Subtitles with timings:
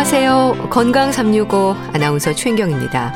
[0.00, 0.68] 안녕하세요.
[0.70, 3.12] 건강 365 아나운서 최인경입니다.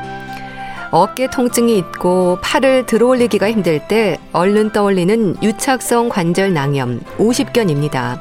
[0.91, 8.21] 어깨 통증이 있고 팔을 들어올리기가 힘들 때 얼른 떠올리는 유착성 관절 낭염 50견입니다.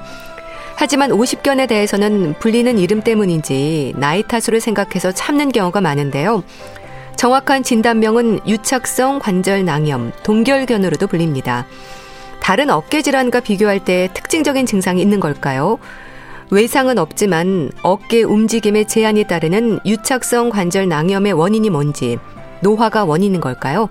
[0.78, 6.46] 하지만 50견에 대해서는 불리는 이름 때문인지 나이 탓으로 생각해서 참는 경우가 많은데요.
[7.18, 11.66] 정확한 진단명은 유착성 관절 낭염, 동결견으로도 불립니다.
[12.40, 15.80] 다른 어깨 질환과 비교할 때 특징적인 증상이 있는 걸까요?
[16.54, 22.20] 외상은 없지만 어깨 움직임에 제한이 따르는 유착성 관절 낭염의 원인이 뭔지,
[22.62, 23.90] 노화가 원인인 걸까요?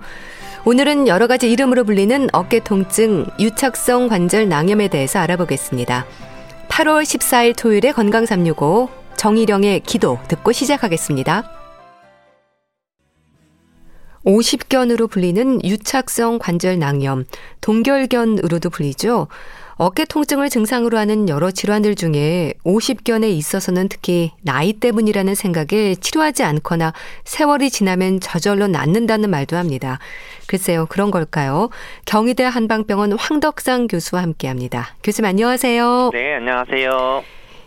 [0.63, 6.05] 오늘은 여러 가지 이름으로 불리는 어깨 통증, 유착성 관절 낭염에 대해서 알아보겠습니다.
[6.69, 11.62] 8월 14일 토요일에 건강 365 정희령의 기도 듣고 시작하겠습니다.
[14.25, 17.25] 50견으로 불리는 유착성 관절 낭염,
[17.61, 19.27] 동결견으로도 불리죠.
[19.75, 26.93] 어깨 통증을 증상으로 하는 여러 질환들 중에 50견에 있어서는 특히 나이 때문이라는 생각에 치료하지 않거나
[27.23, 29.99] 세월이 지나면 저절로 낫는다는 말도 합니다.
[30.47, 31.69] 글쎄요, 그런 걸까요?
[32.05, 34.95] 경희대 한방병원 황덕상 교수와 함께 합니다.
[35.03, 36.11] 교수님 안녕하세요.
[36.13, 37.23] 네, 안녕하세요.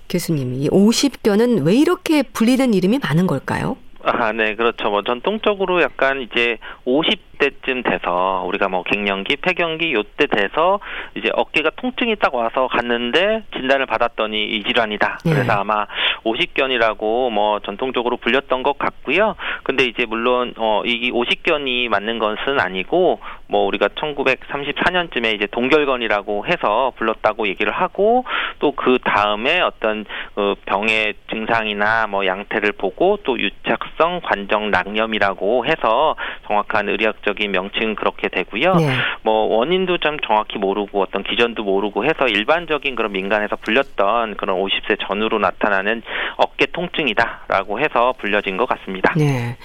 [0.09, 3.77] 교수님, 이 50견은 왜 이렇게 불리는 이름이 많은 걸까요?
[4.09, 4.89] 아, 네, 그렇죠.
[4.89, 10.81] 뭐 전통적으로 약간 이제 50 대쯤 돼서 우리가 뭐 갱년기, 폐경기 요때 돼서
[11.15, 15.19] 이제 어깨가 통증이 딱 와서 갔는데 진단을 받았더니 이 질환이다.
[15.25, 15.35] 네.
[15.35, 15.87] 그래서 아마
[16.25, 19.37] 50견이라고 뭐 전통적으로 불렸던 것 같고요.
[19.63, 27.49] 근데 이제 물론 어이 50견이 맞는 것은 아니고 뭐 우리가 1934년쯤에 이제 동결건이라고 해서 불렀다고
[27.49, 28.25] 얘기를 하고
[28.59, 30.05] 또 그 다음에 어떤
[30.35, 36.15] 그 병의 증상이나 뭐 양태를 보고 또 유착성 관정 낭염이라고 해서
[36.47, 38.75] 정확한 의학 적인 명칭은 그렇게 되고요.
[38.77, 38.89] 네.
[39.23, 44.97] 뭐 원인도 좀 정확히 모르고 어떤 기전도 모르고 해서 일반적인 그런 민간에서 불렸던 그런 50세
[45.07, 46.03] 전후로 나타나는
[46.37, 49.13] 어깨 통증이다라고 해서 불려진 것 같습니다.
[49.17, 49.57] 네.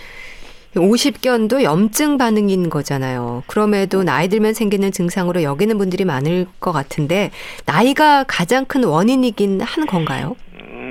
[0.76, 3.44] 50견도 염증 반응인 거잖아요.
[3.48, 7.30] 그럼에도 나이 들면 생기는 증상으로 여기는 분들이 많을 것 같은데
[7.66, 10.36] 나이가 가장 큰 원인이긴 한 건가요?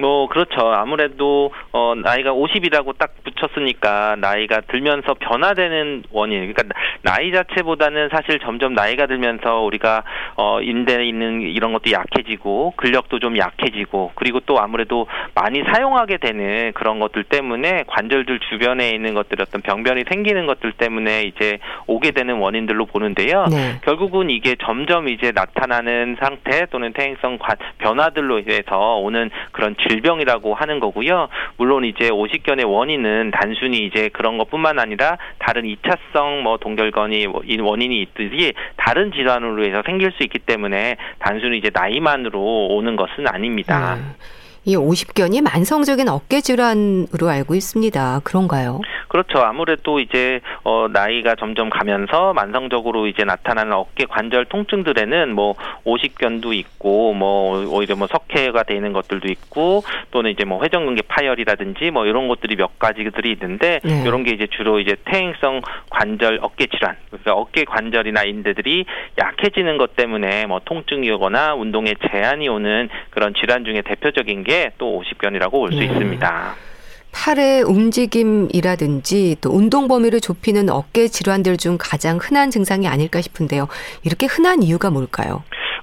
[0.00, 0.61] 뭐 그렇죠.
[0.72, 6.53] 아무래도 어 나이가 50이라고 딱 붙였으니까 나이가 들면서 변화되는 원인.
[6.53, 6.62] 그러니까
[7.03, 10.03] 나이 자체보다는 사실 점점 나이가 들면서 우리가
[10.37, 16.72] 어 인대에 있는 이런 것도 약해지고 근력도 좀 약해지고 그리고 또 아무래도 많이 사용하게 되는
[16.72, 22.37] 그런 것들 때문에 관절들 주변에 있는 것들 어떤 병변이 생기는 것들 때문에 이제 오게 되는
[22.37, 23.47] 원인들로 보는데요.
[23.50, 23.81] 네.
[23.84, 27.38] 결국은 이게 점점 이제 나타나는 상태 또는 퇴행성
[27.78, 31.28] 변화들로 인해서 오는 그런 질병이라고 하는 거고요.
[31.56, 38.00] 물론 이제 오십견의 원인은 단순히 이제 그런 것뿐만 아니라 다른 이차성 뭐 동결건이 뭐 원인이
[38.02, 43.96] 있듯이 다른 질환으로 해서 생길 수 있기 때문에 단순히 이제 나이만으로 오는 것은 아닙니다.
[43.96, 44.02] 네.
[44.65, 48.21] 이 오십견이 만성적인 어깨 질환으로 알고 있습니다.
[48.25, 48.81] 그런가요?
[49.09, 49.38] 그렇죠.
[49.38, 55.54] 아무래도 이제 어 나이가 점점 가면서 만성적으로 이제 나타나는 어깨 관절 통증들에는 뭐
[55.84, 62.04] 오십견도 있고 뭐 오히려 뭐 석회가 되는 것들도 있고 또는 이제 뭐 회전근개 파열이라든지 뭐
[62.04, 64.04] 이런 것들이 몇 가지들이 있는데 네.
[64.06, 68.84] 이런 게 이제 주로 이제 퇴행성 관절 어깨 질환 그러니까 어깨 관절이나 인대들이
[69.19, 75.59] 약해지는 것 때문에 뭐 통증이 오거나 운동에 제한이 오는 그런 질환 중에 대표적인 게또 오십견이라고
[75.59, 75.84] 볼수 네.
[75.87, 76.55] 있습니다.
[77.12, 83.66] 팔의 움직임이라든지 또 운동 범위를 좁히는 어깨 질환들 중 가장 흔한 증상이 아닐까 싶은데요.
[84.05, 85.43] 이렇게 흔한 이유가 뭘까요?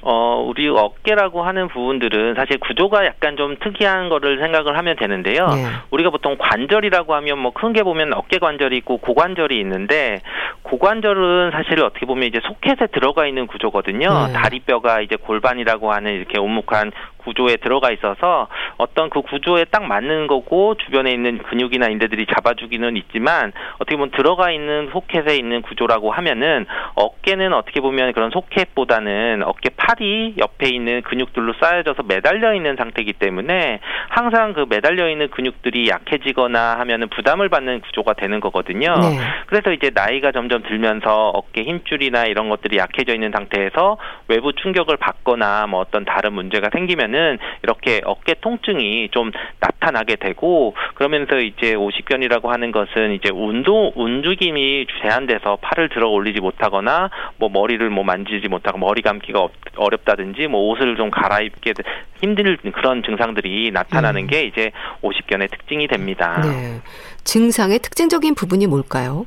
[0.10, 5.48] 어, 우리 어깨라고 하는 부분들은 사실 구조가 약간 좀 특이한 거를 생각을 하면 되는데요.
[5.48, 5.66] 네.
[5.92, 10.22] 우리가 보통 관절이라고 하면 뭐 큰 게 보면 어깨 관절이 있고 고관절이 있는데
[10.64, 14.28] 고관절은 사실 어떻게 보면 이제 소켓에 들어가 있는 구조거든요.
[14.28, 14.34] 네.
[14.34, 16.92] 다리뼈가 이제 골반이라고 하는 이렇게 오목한
[17.28, 18.48] 구조에 들어가 있어서
[18.78, 24.50] 어떤 그 구조에 딱 맞는 거고 주변에 있는 근육이나 인대들이 잡아주기는 있지만 어떻게 보면 들어가
[24.52, 26.66] 있는 소켓에 있는 구조라고 하면은
[26.96, 33.80] 어깨는 어떻게 보면 그런 소켓보다는 어깨 팔이 옆에 있는 근육들로 쌓여져서 매달려 있는 상태이기 때문에
[34.10, 38.96] 항상 그 매달려 있는 근육들이 약해지거나 하면은 부담을 받는 구조가 되는 거거든요.
[38.96, 39.20] 네.
[39.48, 43.98] 그래서 이제 나이가 점점 들면서 어깨 힘줄이나 이런 것들이 약해져 있는 상태에서
[44.30, 50.76] 외부 충격을 받거나 뭐 어떤 다른 문제가 생기면은 경우에는 이렇게 어깨 통증이 좀 나타나게 되고
[50.94, 57.90] 그러면서 이제 오십견이라고 하는 것은 이제 운동 움직임이 제한돼서 팔을 들어 올리지 못하거나 뭐 머리를
[57.90, 61.74] 뭐 만지지 못하고 머리 감기가 어렵다든지 뭐 옷을 좀 갈아입게
[62.22, 64.28] 힘든 그런 증상들이 나타나는 음.
[64.28, 64.72] 게 이제
[65.02, 66.42] 오십견의 특징이 됩니다.
[66.42, 66.80] 네.
[67.28, 69.26] 증상의 특징적인 부분이 뭘까요?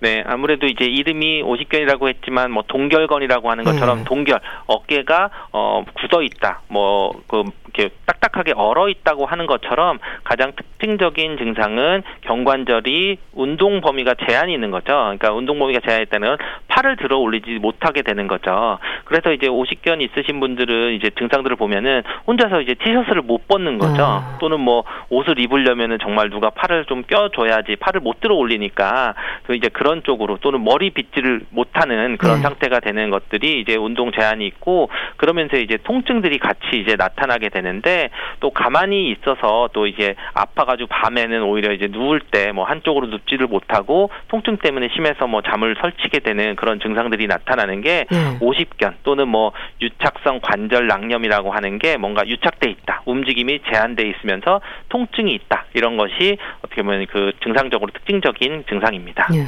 [0.00, 4.04] 네, 아무래도 이제 이름이 오십견이라고 했지만 뭐 동결건이라고 하는 것처럼 네.
[4.04, 6.62] 동결 어깨가 어 굳어 있다.
[6.68, 7.44] 뭐그
[7.74, 14.86] 이렇게 딱딱하게 얼어 있다고 하는 것처럼 가장 특징적인 증상은 경관절이 운동 범위가 제한이 있는 거죠.
[14.92, 16.36] 그러니까 운동 범위가 제한이 있다는
[16.68, 18.78] 팔을 들어 올리지 못하게 되는 거죠.
[19.04, 24.02] 그래서 이제 오십견 있으신 분들은 이제 증상들을 보면은 혼자서 이제 티셔츠를 못 벗는 거죠.
[24.04, 24.36] 아.
[24.40, 29.14] 또는 뭐 옷을 입으려면은 정말 누가 팔을 좀 껴줘 야지 팔을 못 들어 올리니까
[29.46, 32.42] 그 이제 그런 쪽으로 또는 머리 빗질을 못하는 그런 네.
[32.42, 38.10] 상태가 되는 것들이 이제 운동 제한이 있고 그러면서 이제 통증들이 같이 이제 나타나게 되는 되는데
[38.40, 44.10] 또 가만히 있어서 또 이제 아파가지고 밤에는 오히려 이제 누울 때 뭐 한쪽으로 눕지를 못하고
[44.28, 48.38] 통증 때문에 심해서 뭐 잠을 설치게 되는 그런 증상들이 나타나는 게 네.
[48.40, 55.32] 오십견 또는 뭐 유착성 관절 낭염이라고 하는 게 뭔가 유착돼 있다 움직임이 제한돼 있으면서 통증이
[55.34, 59.28] 있다 이런 것이 어떻게 보면 그 증상적으로 특징적인 증상입니다.
[59.32, 59.46] 네.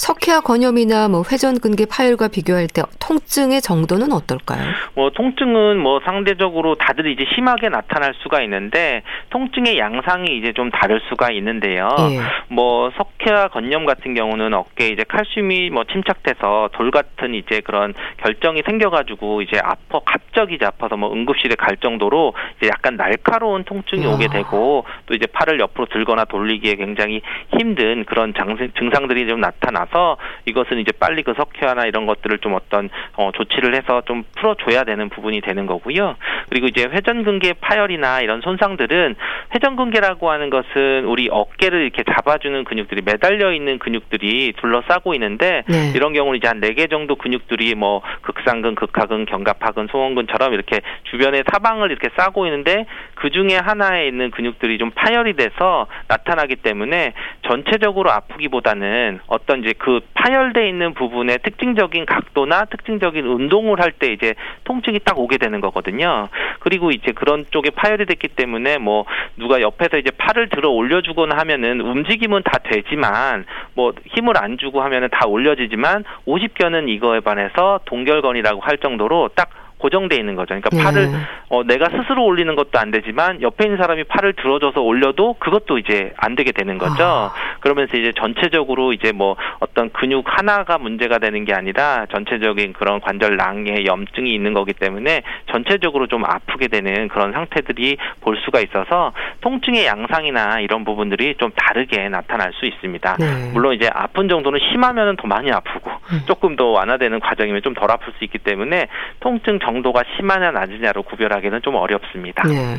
[0.00, 4.62] 석회화 건염이나 뭐 회전근개 파열과 비교할 때 통증의 정도는 어떨까요?
[4.94, 11.02] 뭐 통증은 뭐 상대적으로 다들 이제 심하게 나타날 수가 있는데 통증의 양상이 이제 좀 다를
[11.10, 11.94] 수가 있는데요.
[12.12, 12.20] 예.
[12.48, 17.92] 뭐 석회화 건염 같은 경우는 어깨에 이제 칼슘이 뭐 침착돼서 돌 같은 이제 그런
[18.22, 24.06] 결정이 생겨가지고 이제 아파 갑자기 이제 아파서 뭐 응급실에 갈 정도로 이제 약간 날카로운 통증이
[24.06, 24.08] 야.
[24.08, 27.20] 오게 되고 또 이제 팔을 옆으로 들거나 돌리기에 굉장히
[27.58, 28.32] 힘든 그런
[28.78, 29.89] 증상들이 좀 나타나.
[29.90, 30.16] 나서
[30.46, 35.08] 이것은 이제 빨리 그 석회화나 이런 것들을 좀 어떤 어, 조치를 해서 좀 풀어줘야 되는
[35.08, 36.16] 부분이 되는 거고요.
[36.48, 39.16] 그리고 이제 회전근개 파열이나 이런 손상들은
[39.54, 45.92] 회전근개라고 하는 것은 우리 어깨를 이렇게 잡아주는 근육들이 매달려 있는 근육들이 둘러싸고 있는데 네.
[45.94, 51.42] 이런 경우는 이제 한 네 개 정도 근육들이 뭐 극상근, 극하근, 견갑하근, 소원근처럼 이렇게 주변에
[51.50, 52.84] 사방을 이렇게 싸고 있는데
[53.14, 57.14] 그 중에 하나에 있는 근육들이 좀 파열이 돼서 나타나기 때문에
[57.48, 64.34] 전체적으로 아프기보다는 어떤 이제 그 파열돼 있는 부분의 특징적인 각도나 특징적인 운동을 할 때 이제
[64.64, 66.28] 통증이 딱 오게 되는 거거든요.
[66.60, 69.04] 그리고 이제 그런 쪽에 파열이 됐기 때문에 뭐
[69.36, 75.08] 누가 옆에서 이제 팔을 들어 올려주거나 하면은 움직임은 다 되지만 뭐 힘을 안 주고 하면은
[75.10, 79.50] 다 올려지지만 50견은 이거에 반해서 동결건이라고 할 정도로 딱
[79.80, 80.54] 고정돼 있는 거죠.
[80.54, 80.82] 그러니까 예.
[80.82, 81.08] 팔을
[81.48, 86.12] 어, 내가 스스로 올리는 것도 안 되지만 옆에 있는 사람이 팔을 들어줘서 올려도 그것도 이제
[86.16, 87.02] 안 되게 되는 거죠.
[87.02, 87.32] 아.
[87.60, 93.36] 그러면서 이제 전체적으로 이제 뭐 어떤 근육 하나가 문제가 되는 게 아니라 전체적인 그런 관절
[93.36, 99.86] 낭에 염증이 있는 거기 때문에 전체적으로 좀 아프게 되는 그런 상태들이 볼 수가 있어서 통증의
[99.86, 103.16] 양상이나 이런 부분들이 좀 다르게 나타날 수 있습니다.
[103.18, 103.50] 네.
[103.52, 106.22] 물론 이제 아픈 정도는 심하면은 더 많이 아프고 음.
[106.26, 108.88] 조금 더 완화되는 과정이면 좀 덜 아플 수 있기 때문에
[109.20, 112.42] 통증 정도가 심하냐 낮으냐로 구별하기는 좀 어렵습니다.
[112.48, 112.76] 네.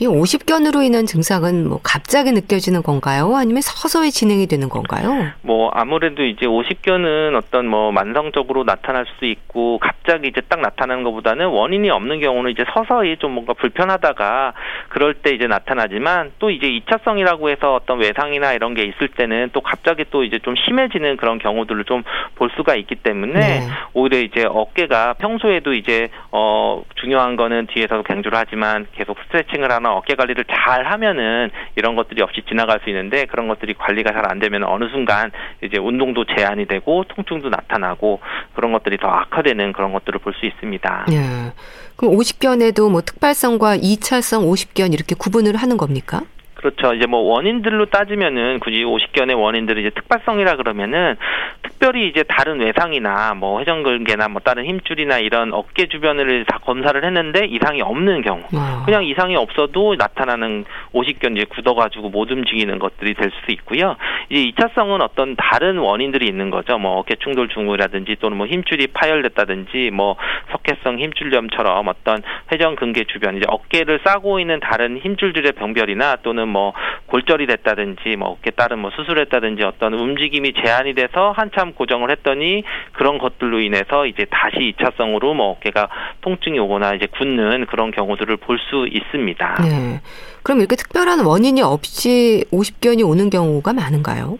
[0.00, 3.34] 이 50견으로 인한 증상은 뭐 갑자기 느껴지는 건가요?
[3.34, 5.32] 아니면 서서히 진행이 되는 건가요?
[5.42, 11.46] 뭐 아무래도 이제 50견은 어떤 뭐 만성적으로 나타날 수 있고 갑자기 이제 딱 나타나는 것보다는
[11.46, 14.52] 원인이 없는 경우는 이제 서서히 좀 뭔가 불편하다가
[14.88, 19.60] 그럴 때 이제 나타나지만 또 이제 2차성이라고 해서 어떤 외상이나 이런 게 있을 때는 또
[19.60, 22.02] 갑자기 또 이제 좀 심해지는 그런 경우들을 좀
[22.38, 23.60] 볼 수가 있기 때문에 네.
[23.92, 30.14] 오히려 이제 어깨가 평소에도 이제 어 중요한 거는 뒤에서 강조를 하지만 계속 스트레칭을 하나 어깨
[30.14, 34.62] 관리를 잘 하면은 이런 것들이 없이 지나갈 수 있는데 그런 것들이 관리가 잘 안 되면
[34.64, 35.30] 어느 순간
[35.64, 38.20] 이제 운동도 제한이 되고 통증도 나타나고
[38.54, 41.06] 그런 것들이 더 악화되는 그런 것들을 볼 수 있습니다.
[41.12, 41.52] 예.
[41.96, 46.20] 그럼 50견에도 뭐 특발성과 2차성 50견 이렇게 구분을 하는 겁니까?
[46.58, 46.92] 그렇죠.
[46.92, 51.16] 이제 뭐 원인들로 따지면은 굳이 50견의 원인들을 이제 특발성이라 그러면은
[51.62, 57.46] 특별히 이제 다른 외상이나 뭐 회전근개나 뭐 다른 힘줄이나 이런 어깨 주변을 다 검사를 했는데
[57.46, 58.82] 이상이 없는 경우, 와.
[58.84, 63.96] 그냥 이상이 없어도 나타나는 50견 이제 굳어가지고 못 움직이는 것들이 될 수 있고요.
[64.30, 66.78] 이제 2차성은 어떤 다른 원인들이 있는 거죠.
[66.78, 70.16] 뭐 어깨 충돌 증후라든지 또는 뭐 힘줄이 파열됐다든지 뭐
[70.50, 72.22] 석회성 힘줄염처럼 어떤
[72.52, 76.72] 회전근개 주변 이제 어깨를 싸고 있는 다른 힘줄들의 병별이나 또는 뭐
[77.06, 83.18] 골절이 됐다든지 뭐 어깨 따른 뭐 수술했다든지 어떤 움직임이 제한이 돼서 한참 고정을 했더니 그런
[83.18, 85.88] 것들로 인해서 이제 다시 2차성으로 뭐 어깨가
[86.20, 89.54] 통증이 오거나 이제 굳는 그런 경우들을 볼 수 있습니다.
[89.62, 90.00] 네.
[90.42, 94.36] 그럼 이렇게 특별한 원인이 없이 50견이 오는 경우가 많은가요?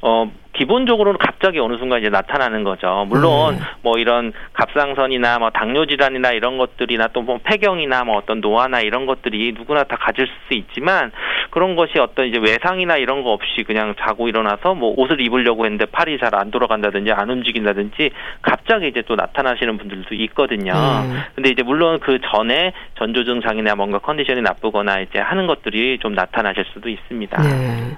[0.00, 3.06] 어, 기본적으로는 갑자기 어느 순간 이제 나타나는 거죠.
[3.08, 3.60] 물론 음.
[3.82, 9.06] 뭐 이런 갑상선이나 뭐 당뇨 질환이나 이런 것들이나 또 뭐 폐경이나 뭐 어떤 노화나 이런
[9.06, 11.12] 것들이 누구나 다 가질 수 있지만
[11.50, 15.86] 그런 것이 어떤 이제 외상이나 이런 거 없이 그냥 자고 일어나서 뭐 옷을 입으려고 했는데
[15.86, 20.72] 팔이 잘 안 돌아간다든지 안 움직인다든지 갑자기 이제 또 나타나시는 분들도 있거든요.
[20.72, 21.20] 음.
[21.34, 26.64] 근데 이제 물론 그 전에 전조 증상이나 뭔가 컨디션이 나쁘거나 이제 하는 것들이 좀 나타나실
[26.72, 27.42] 수도 있습니다.
[27.42, 27.96] 네.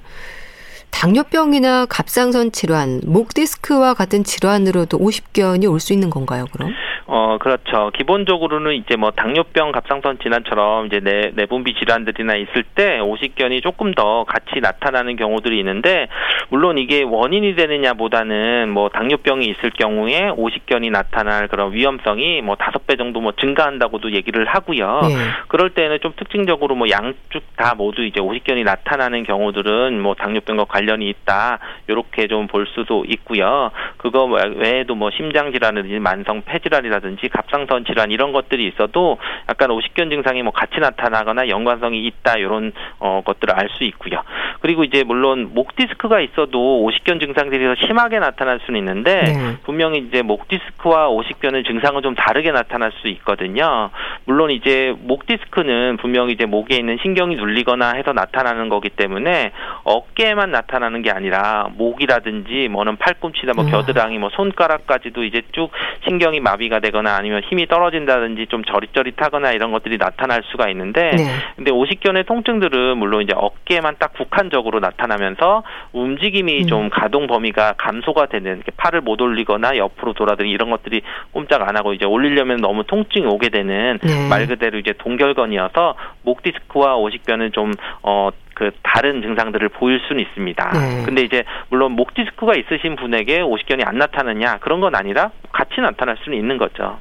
[0.95, 6.71] 당뇨병이나 갑상선 질환, 목 디스크와 같은 질환으로도 오십견이 올 수 있는 건가요, 그럼?
[7.07, 7.91] 어, 그렇죠.
[7.95, 14.25] 기본적으로는 이제 뭐 당뇨병, 갑상선 질환처럼 이제 내, 내분비 질환들이나 있을 때 오십견이 조금 더
[14.25, 16.09] 같이 나타나는 경우들이 있는데
[16.49, 22.97] 물론 이게 원인이 되느냐보다는 뭐 당뇨병이 있을 경우에 오십견이 나타날 그런 위험성이 뭐 다섯 배
[22.97, 25.01] 정도 뭐 증가한다고도 얘기를 하고요.
[25.03, 25.15] 네.
[25.49, 31.09] 그럴 때는 좀 특징적으로 뭐 양쪽 다 모두 이제 오십견이 나타나는 경우들은 뭐 당뇨병과 관련이
[31.09, 31.59] 있다.
[31.91, 33.73] 요렇게 좀 볼 수도 있고요.
[33.97, 40.11] 그거 외에도 뭐 심장 질환이든지 만성 폐질환이 질환이라든지 갑상선 질환 이런 것들이 있어도 약간 오십견
[40.11, 44.23] 증상이 뭐 같이 나타나거나 연관성이 있다 이런 어, 것들을 알 수 있고요.
[44.61, 49.57] 그리고 이제 물론 목 디스크가 있어도 오십견 증상들이 더 심하게 나타날 수는 있는데 네.
[49.65, 53.91] 분명히 이제 목 디스크와 오십견의 증상은 좀 다르게 나타날 수 있거든요.
[54.27, 59.51] 물론 이제 목 디스크는 분명히 이제 목에 있는 신경이 눌리거나 해서 나타나는 거기 때문에
[59.83, 63.71] 어깨에만 나타나는 게 아니라 목이라든지 뭐는 팔꿈치나 뭐 음.
[63.71, 65.71] 겨드랑이 뭐 손가락까지도 이제 쭉
[66.07, 71.25] 신경이 마비가 되거나 아니면 힘이 떨어진다든지 좀 저릿저릿하거나 이런 것들이 나타날 수가 있는데 네.
[71.57, 75.63] 근데 오십견의 통증들은 물론 이제 어깨에만 딱 국한적으로 나타나면서
[75.93, 76.67] 움직임이 음.
[76.67, 81.95] 좀 가동 범위가 감소가 되는 팔을 못 올리거나 옆으로 돌아다니 이런 것들이 꼼짝 안 하고
[81.95, 84.29] 이제 올리려면 너무 통증이 오게 되는 네.
[84.29, 87.73] 말 그대로 이제 동결건이어서 목 디스크와 오십견은 좀
[88.03, 90.71] 어, 그 다른 증상들을 보일 수는 있습니다.
[90.73, 91.03] 네.
[91.05, 96.17] 근데 이제 물론 목 디스크가 있으신 분에게 오십견이 안 나타나냐 그런 건 아니라 같이 나타날
[96.25, 96.99] 수는 있는 거죠.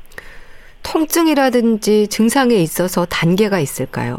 [0.84, 4.18] 통증이라든지 증상에 있어서 단계가 있을까요?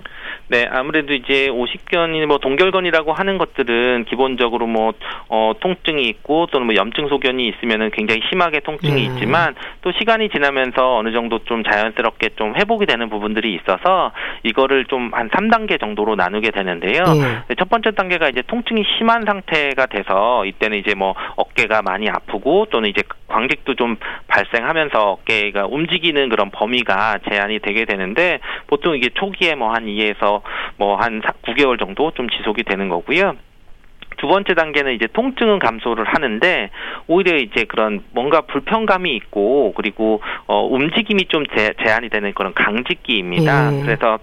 [0.49, 4.93] 네, 아무래도 이제 오십견이 뭐 동결건이라고 하는 것들은 기본적으로 뭐
[5.29, 9.13] 어, 통증이 있고 또는 뭐 염증 소견이 있으면은 굉장히 심하게 통증이 음.
[9.13, 15.31] 있지만 또 시간이 지나면서 어느 정도 좀 자연스럽게 좀 회복이 되는 부분들이 있어서 이거를 좀한
[15.31, 17.05] 3단계 정도로 나누게 되는데요.
[17.05, 17.55] 네.
[17.59, 22.91] 첫 번째 단계가 이제 통증이 심한 상태가 돼서 이때는 이제 뭐 어깨가 많이 아프고 또는
[22.91, 23.97] 이제 광직도 좀
[24.29, 30.34] 발생하면서 어깨가 움직이는 그런 범위가 제한이 되게 되는데 보통 이게 초기에 뭐한 2에서
[30.77, 33.37] 뭐 한 9개월 정도 좀 지속이 되는 거고요.
[34.17, 36.71] 두 번째 단계는 이제 통증은 감소를 하는데
[37.09, 43.75] 오히려 이제 그런 뭔가 불편감이 있고 그리고 어 움직임이 좀 제, 제한이 되는 그런 강직기입니다.
[43.75, 43.83] 예.
[43.83, 44.19] 그래서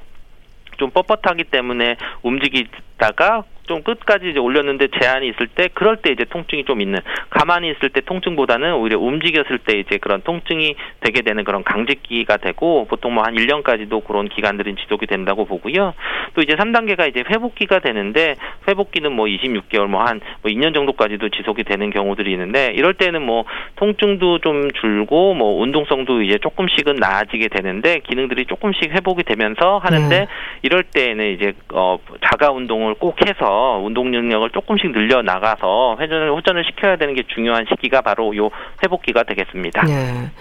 [0.78, 6.66] 좀 뻣뻣하기 때문에 움직이다가 좀 끝까지 이제 올렸는데 제한이 있을 때 그럴 때 이제 통증이
[6.66, 7.00] 좀 있는
[7.30, 12.86] 가만히 있을 때 통증보다는 오히려 움직였을 때 이제 그런 통증이 되게 되는 그런 강직기가 되고
[12.90, 15.94] 보통 뭐 한 1년까지도 그런 기간들이 지속이 된다고 보고요.
[16.34, 18.36] 또 이제 3단계가 이제 회복기가 되는데
[18.68, 23.46] 회복기는 뭐 26개월 뭐 한뭐 뭐 2년 정도까지도 지속이 되는 경우들이 있는데 이럴 때는 뭐
[23.76, 30.28] 통증도 좀 줄고 뭐 운동성도 이제 조금씩은 나아지게 되는데 기능들이 조금씩 회복이 되면서 하는데 네.
[30.62, 36.64] 이럴 때는 이제 어 자가 운동을 꼭 해서 운동 능력을 조금씩 늘려 나가서 회전을 호전을
[36.66, 38.50] 시켜야 되는 게 중요한 시기가 바로 요
[38.84, 39.84] 회복기가 되겠습니다.
[39.84, 40.32] 네.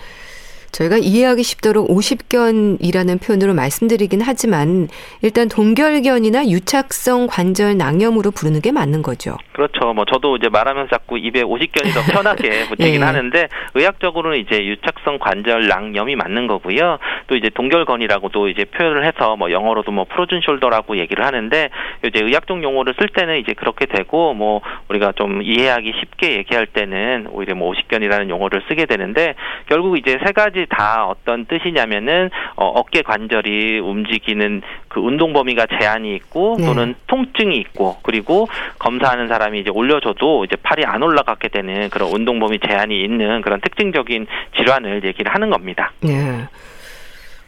[0.72, 4.88] 저희가 이해하기 쉽도록 오십견이라는 표현으로 말씀드리긴 하지만
[5.22, 9.36] 일단 동결견이나 유착성 관절 낭염으로 부르는 게 맞는 거죠.
[9.52, 9.92] 그렇죠.
[9.92, 13.04] 뭐 저도 이제 말하면서 자꾸 입에 오십견이 더 편하게 붙이긴 예.
[13.04, 16.98] 하는데 의학적으로는 이제 유착성 관절 낭염이 맞는 거고요.
[17.26, 21.68] 또 이제 동결건이라고도 이제 표현을 해서 뭐 영어로도 뭐 프로즌 숄더라고 얘기를 하는데
[22.06, 27.28] 이제 의학적 용어를 쓸 때는 이제 그렇게 되고 뭐 우리가 좀 이해하기 쉽게 얘기할 때는
[27.30, 29.34] 오히려 뭐 오십견이라는 용어를 쓰게 되는데
[29.66, 35.66] 결국 이제 세 가지 가지 다 어떤 뜻이냐면은 어, 어깨 관절이 움직이는 그 운동 범위가
[35.66, 36.66] 제한이 있고 네.
[36.66, 36.94] 또는 네.
[37.06, 38.48] 통증이 있고 그리고
[38.78, 43.60] 검사하는 사람이 이제 올려줘도 이제 팔이 안 올라가게 되는 그런 운동 범위 제한이 있는 그런
[43.60, 44.26] 특징적인
[44.56, 45.92] 질환을 얘기를 하는 겁니다.
[46.02, 46.46] 네.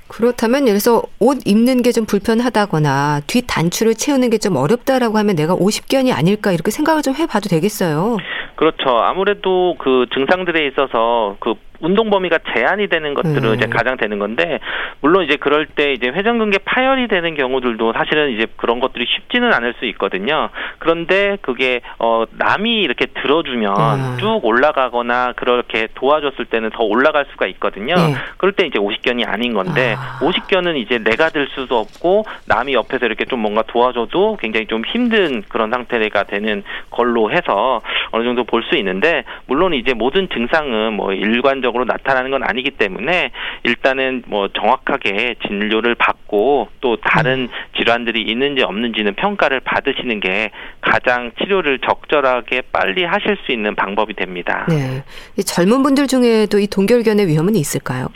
[0.09, 5.37] 그렇다면 예를 들어서 옷 입는 게 좀 불편하다거나 뒷 단추를 채우는 게 좀 어렵다라고 하면
[5.37, 8.17] 내가 50견이 아닐까 이렇게 생각을 좀 해봐도 되겠어요.
[8.57, 8.99] 그렇죠.
[8.99, 13.55] 아무래도 그 증상들에 있어서 그 운동 범위가 제한이 되는 것들은 음.
[13.55, 14.59] 이제 가장 되는 건데
[15.01, 19.75] 물론 이제 그럴 때 이제 회전근개 파열이 되는 경우들도 사실은 이제 그런 것들이 쉽지는 않을
[19.79, 20.49] 수 있거든요.
[20.79, 24.17] 그런데 그게 어 남이 이렇게 들어주면 음.
[24.19, 27.95] 쭉 올라가거나 그렇게 도와줬을 때는 더 올라갈 수가 있거든요.
[27.95, 28.15] 네.
[28.39, 30.25] 그럴 때 이제 오십견이 아닌 건데 아.
[30.25, 35.43] 오십견은 이제 내가 들 수도 없고 남이 옆에서 이렇게 좀 뭔가 도와줘도 굉장히 좀 힘든
[35.49, 37.81] 그런 상태가 되는 걸로 해서
[38.13, 42.71] 어느 정도 볼 수 있는데 물론 이제 모든 증상은 뭐 일관적 으로 나타나는 건 아니기
[42.71, 43.31] 때문에
[43.65, 47.49] 일단은 뭐 정확하게 진료를 받고 또 다른 음.
[47.77, 50.51] 질환들이 있는지 없는지는 평가를 받으시는 게
[50.81, 54.67] 가장 치료를 적절하게 빨리 하실 수 있는 방법이 됩니다.
[54.69, 55.03] 네.
[55.45, 58.09] 젊은 분들 중에도 이 동결견의 위험은 있을까요?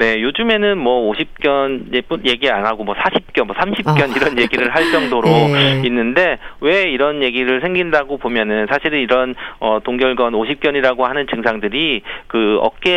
[0.00, 4.16] 네, 요즘에는 뭐 50견 얘기 안 하고 뭐 40견, 뭐 30견 아.
[4.16, 5.82] 이런 얘기를 할 정도로 네.
[5.84, 12.90] 있는데 왜 이런 얘기를 생긴다고 보면은 사실은 이런 어 동결건 50견이라고 하는 증상들이 그 어깨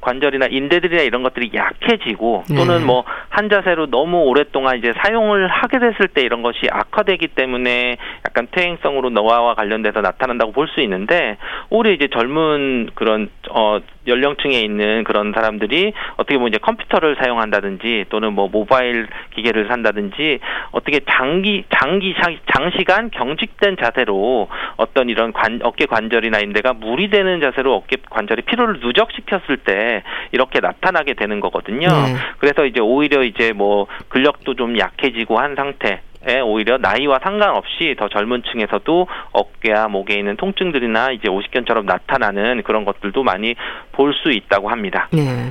[0.00, 2.84] 관절이나 인대들이나 이런 것들이 약해지고 또는 네.
[2.84, 9.10] 뭐한 자세로 너무 오랫동안 이제 사용을 하게 됐을 때 이런 것이 악화되기 때문에 약간 퇴행성으로
[9.10, 11.36] 노화와 관련돼서 나타난다고 볼 수 있는데
[11.68, 18.32] 오히려 이제 젊은 그런 어 연령층에 있는 그런 사람들이 어떻게 보면 이제 컴퓨터를 사용한다든지 또는
[18.32, 20.40] 뭐 모바일 기계를 산다든지
[20.72, 22.14] 어떻게 장기 장기
[22.52, 29.22] 장시간 경직된 자세로 어떤 이런 관, 어깨 관절이나 인대가 무리되는 자세로 어깨 관절이 피로를 누적시
[29.46, 31.88] 켰을 때 이렇게 나타나게 되는 거거든요.
[31.88, 32.16] 네.
[32.38, 38.10] 그래서 이제 오히려 이제 뭐 근력도 좀 약해지고 한 상태 에 오히려 나이와 상관없이 더
[38.10, 43.54] 젊은 층에서도 어깨와 목에 있는 통증들이나 이제 오십견처럼 나타나는 그런 것들도 많이
[43.92, 45.08] 볼 수 있다고 합니다.
[45.12, 45.50] 네.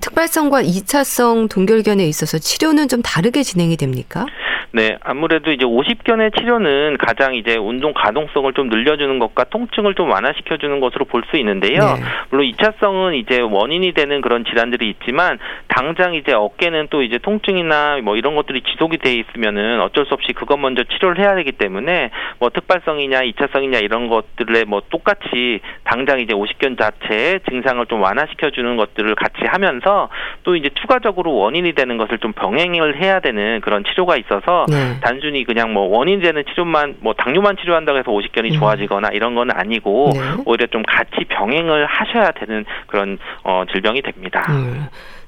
[0.00, 4.26] 특발성과 2차성 동결견에 있어서 치료는 좀 다르게 진행이 됩니까?
[4.76, 10.80] 네, 아무래도 이제 50견의 치료는 가장 이제 운동 가동성을 좀 늘려주는 것과 통증을 좀 완화시켜주는
[10.80, 11.80] 것으로 볼 수 있는데요.
[11.80, 12.02] 네.
[12.30, 18.16] 물론 2차성은 이제 원인이 되는 그런 질환들이 있지만 당장 이제 어깨는 또 이제 통증이나 뭐
[18.16, 22.50] 이런 것들이 지속이 돼 있으면은 어쩔 수 없이 그것 먼저 치료를 해야 되기 때문에 뭐
[22.50, 29.38] 특발성이냐 2차성이냐 이런 것들에 뭐 똑같이 당장 이제 50견 자체의 증상을 좀 완화시켜주는 것들을 같이
[29.46, 30.10] 하면서
[30.46, 35.00] 또 이제 추가적으로 원인이 되는 것을 좀 병행을 해야 되는 그런 치료가 있어서 네.
[35.00, 38.58] 단순히 그냥 뭐 원인 되는 치료만 뭐 당뇨만 치료한다고 해서 오십견이 음.
[38.60, 40.20] 좋아지거나 이런 건 아니고 네.
[40.46, 44.46] 오히려 좀 같이 병행을 하셔야 되는 그런 어 질병이 됩니다.
[44.50, 44.86] 음.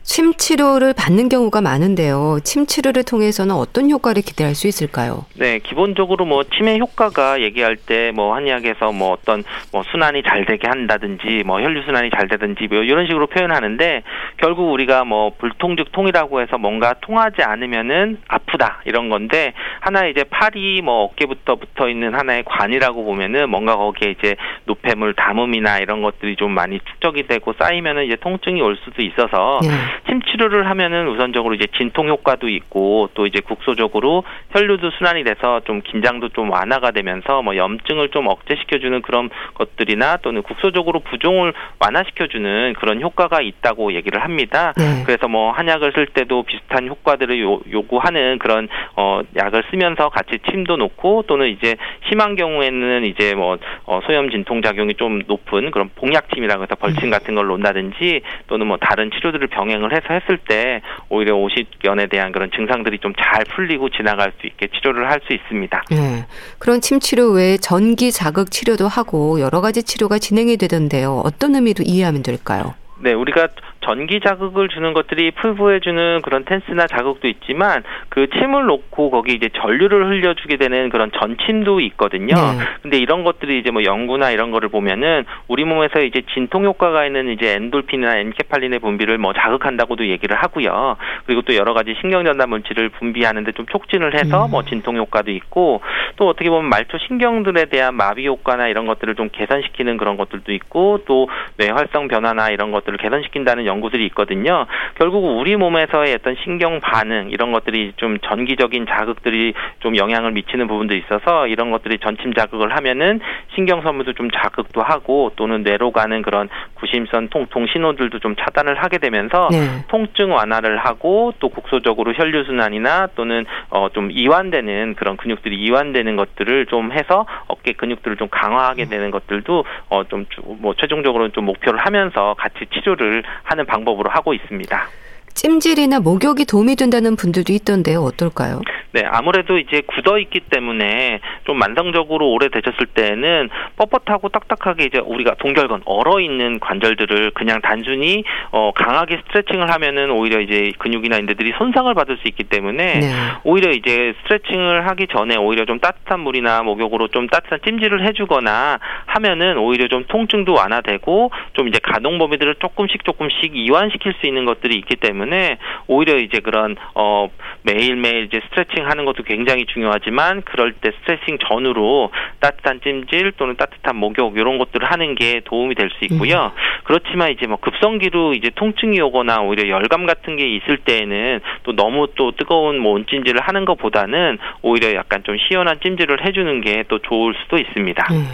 [0.09, 2.38] 침 치료를 받는 경우가 많은데요.
[2.43, 5.27] 침 치료를 통해서는 어떤 효과를 기대할 수 있을까요?
[5.37, 10.67] 네, 기본적으로 뭐 침의 효과가 얘기할 때 뭐 한의학에서 뭐 어떤 뭐 순환이 잘 되게
[10.67, 14.02] 한다든지 뭐 혈류 순환이 잘 되든지 뭐 이런 식으로 표현하는데
[14.39, 20.80] 결국 우리가 뭐 불통즉 통이라고 해서 뭔가 통하지 않으면은 아프다 이런 건데 하나 이제 팔이
[20.82, 26.52] 뭐 어깨부터 붙어 있는 하나의 관이라고 보면은 뭔가 거기에 이제 노폐물 담음이나 이런 것들이 좀
[26.52, 29.69] 많이 축적이 되고 쌓이면은 이제 통증이 올 수도 있어서 네.
[30.06, 35.80] 침 치료를 하면은 우선적으로 이제 진통 효과도 있고 또 이제 국소적으로 혈류도 순환이 돼서 좀
[35.82, 43.00] 긴장도 좀 완화가 되면서 뭐 염증을 좀 억제시켜주는 그런 것들이나 또는 국소적으로 부종을 완화시켜주는 그런
[43.00, 44.73] 효과가 있다고 얘기를 합니다.
[44.76, 45.02] 네.
[45.04, 50.76] 그래서 뭐 한약을 쓸 때도 비슷한 효과들을 요, 요구하는 그런 어 약을 쓰면서 같이 침도
[50.76, 51.76] 놓고 또는 이제
[52.08, 57.11] 심한 경우에는 이제 뭐 어, 소염 진통 작용이 좀 높은 그런 봉약침이라고 해서 벌침 음.
[57.11, 62.33] 같은 걸 놓는다든지 또는 뭐 다른 치료들을 병행을 진행을 해서 했을 때 오히려 오십견에 대한
[62.33, 65.83] 그런 증상들이 좀 잘 풀리고 지나갈 수 있게 치료를 할 수 있습니다.
[65.91, 66.25] 네.
[66.59, 71.23] 그런 침 치료 외에 전기 자극 치료도 하고 여러 가지 치료가 진행이 되던데요.
[71.25, 72.75] 어떤 의미로 이해하면 될까요?
[73.01, 73.49] 네, 우리가
[73.89, 79.49] 전기 자극을 주는 것들이 피부에 주는 그런 텐스나 자극도 있지만 그 침을 놓고 거기 이제
[79.49, 82.35] 전류를 흘려주게 되는 그런 전침도 있거든요.
[82.35, 82.65] 네.
[82.83, 87.31] 근데 이런 것들이 이제 뭐 연구나 이런 거를 보면은 우리 몸에서 이제 진통 효과가 있는
[87.31, 90.99] 이제 엔돌핀이나 엔케팔린의 분비를 뭐 자극한다고도 얘기를 하고요.
[91.25, 94.51] 그리고 또 여러 가지 신경전달 물질을 분비하는데 좀 촉진을 해서 음.
[94.51, 95.81] 뭐 진통 효과도 있고
[96.17, 101.05] 또 어떻게 보면 말초 신경들에 대한 마비 효과나 이런 것들을 좀 개선시키는 그런 것들도 있고
[101.07, 104.67] 또 뇌활성 변화나 이런 것들을 개선시킨다는 연 구들이 있거든요.
[104.97, 110.95] 결국 우리 몸에서의 어떤 신경 반응 이런 것들이 좀 전기적인 자극들이 좀 영향을 미치는 부분도
[110.97, 113.21] 있어서 이런 것들이 전침 자극을 하면은
[113.54, 118.99] 신경 선물도 좀 자극도 하고 또는 뇌로 가는 그런 구심선 통통 신호들도 좀 차단을 하게
[118.99, 119.84] 되면서 네.
[119.88, 126.67] 통증 완화를 하고 또 국소적으로 혈류 순환이나 또는 어 좀 이완되는 그런 근육들이 이완되는 것들을
[126.67, 130.26] 좀 해서 어깨 근육들을 좀 강화하게 되는 것들도 어 좀
[130.60, 134.89] 뭐 최종적으로 좀 목표를 하면서 같이 치료를 하는 방법으로 하고 있습니다.
[135.35, 138.02] 찜질이나 목욕이 도움이 된다는 분들도 있던데요.
[138.02, 138.61] 어떨까요?
[138.99, 145.34] 네, 아무래도 이제 굳어 있기 때문에 좀 만성적으로 오래 되셨을 때는 뻣뻣하고 딱딱하게 이제 우리가
[145.34, 151.93] 동결건 얼어 있는 관절들을 그냥 단순히 어 강하게 스트레칭을 하면은 오히려 이제 근육이나 인대들이 손상을
[151.95, 153.13] 받을 수 있기 때문에 네.
[153.45, 159.58] 오히려 이제 스트레칭을 하기 전에 오히려 좀 따뜻한 물이나 목욕으로 좀 따뜻한 찜질을 해주거나 하면은
[159.58, 164.97] 오히려 좀 통증도 완화되고 좀 이제 가동 범위들을 조금씩 조금씩 이완시킬 수 있는 것들이 있기
[164.97, 167.28] 때문에 때문에 오히려 이제 그런 어
[167.63, 173.97] 매일매일 이제 스트레칭 하는 것도 굉장히 중요하지만 그럴 때 스트레칭 전후로 따뜻한 찜질 또는 따뜻한
[173.97, 176.53] 목욕 이런 것들을 하는 게 도움이 될 수 있고요.
[176.55, 176.81] 음.
[176.85, 182.09] 그렇지만 이제 뭐 급성기로 이제 통증이 오거나 오히려 열감 같은 게 있을 때에는 또 너무
[182.15, 187.35] 또 뜨거운 뭐 온찜질을 하는 것보다는 오히려 약간 좀 시원한 찜질을 해주는 게 또 좋을
[187.43, 188.07] 수도 있습니다.
[188.13, 188.27] 음.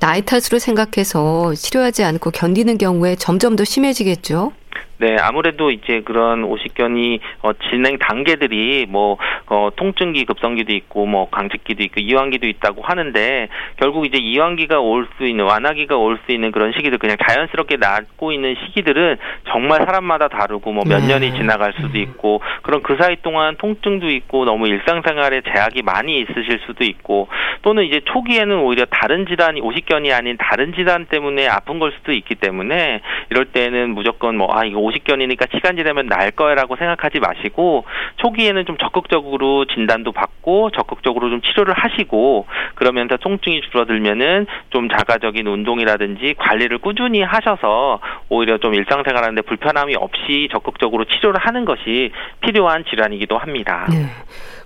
[0.00, 4.52] 나이 탓으로 생각해서 치료하지 않고 견디는 경우에 점점 더 심해지겠죠?
[4.98, 11.82] 네, 아무래도 이제 그런 오십견이 어, 진행 단계들이 뭐 어, 통증기 급성기도 있고 뭐 강직기도
[11.82, 16.72] 있고 이완기도 있다고 하는데 결국 이제 이완기가 올 수 있는 완화기가 올 수 있는 그런
[16.72, 19.16] 시기들 그냥 자연스럽게 낫고 있는 시기들은
[19.50, 21.08] 정말 사람마다 다르고 뭐몇 네.
[21.08, 26.60] 년이 지나갈 수도 있고 그런 그 사이 동안 통증도 있고 너무 일상생활에 제약이 많이 있으실
[26.66, 27.28] 수도 있고
[27.62, 32.34] 또는 이제 초기에는 오히려 다른 질환이 오십견이 아닌 다른 질환 때문에 아픈 걸 수도 있기
[32.36, 37.84] 때문에 이럴 때는 무조건 뭐아 이거 오십견이니까 시간 지나면 나을 거야라고 생각하지 마시고
[38.16, 46.34] 초기에는 좀 적극적으로 진단도 받고 적극적으로 좀 치료를 하시고 그러면서 통증이 줄어들면은 좀 자가적인 운동이라든지
[46.38, 53.86] 관리를 꾸준히 하셔서 오히려 좀 일상생활하는데 불편함이 없이 적극적으로 치료를 하는 것이 필요한 질환이기도 합니다.
[53.90, 54.06] 네.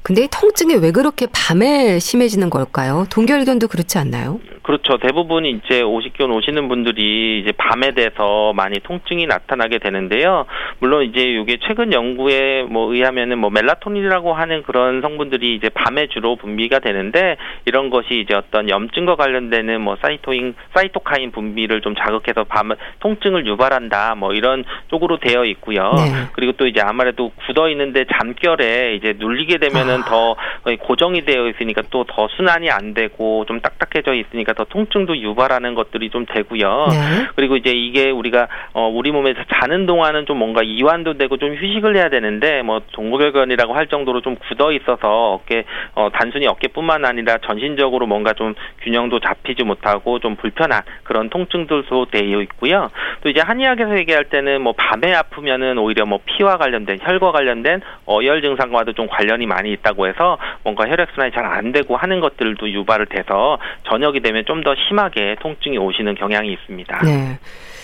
[0.03, 3.07] 근데 통증이 왜 그렇게 밤에 심해지는 걸까요?
[3.11, 4.41] 동결견도 그렇지 않나요?
[4.63, 4.99] 그렇죠.
[4.99, 10.47] 대부분 이제 오십견 오시는 분들이 이제 밤에 돼서 많이 통증이 나타나게 되는데요.
[10.79, 16.37] 물론 이제 이게 최근 연구에 뭐 의하면은 뭐 멜라토닌이라고 하는 그런 성분들이 이제 밤에 주로
[16.37, 22.71] 분비가 되는데 이런 것이 이제 어떤 염증과 관련되는 뭐 사이토인 사이토카인 분비를 좀 자극해서 밤
[23.01, 25.93] 통증을 유발한다 뭐 이런 쪽으로 되어 있고요.
[25.97, 26.29] 네.
[26.33, 30.05] 그리고 또 이제 아무래도 굳어 있는데 잠결에 이제 눌리게 되면 은 아.
[30.05, 30.37] 더
[30.83, 36.11] 고정이 되어 있으니까 또 더 순환이 안 되고 좀 딱딱해져 있으니까 더 통증도 유발하는 것들이
[36.11, 36.87] 좀 되고요.
[36.91, 37.29] 네.
[37.37, 41.97] 그리고 이제 이게 우리가 어 우리 몸에서 자는 동안은 좀 뭔가 이완도 되고 좀 휴식을
[41.97, 48.07] 해야 되는데 뭐 동고결근이라고 할 정도로 좀 굳어 있어서 어깨 어 단순히 어깨뿐만 아니라 전신적으로
[48.07, 52.91] 뭔가 좀 균형도 잡히지 못하고 좀 불편한 그런 통증들도 되어 있고요.
[53.23, 58.43] 또 이제 한의학에서 얘기할 때는 뭐 밤에 아프면은 오히려 뭐 피와 관련된 혈과 관련된 어열
[58.43, 63.59] 증상과도 좀 관련이 많이 있다고 해서 뭔가 혈액순환이 잘 안 되고 하는 것들도 유발을 돼서
[63.89, 66.99] 저녁이 되면 좀 더 심하게 통증이 오시는 경향이 있습니다.
[67.03, 67.39] 네.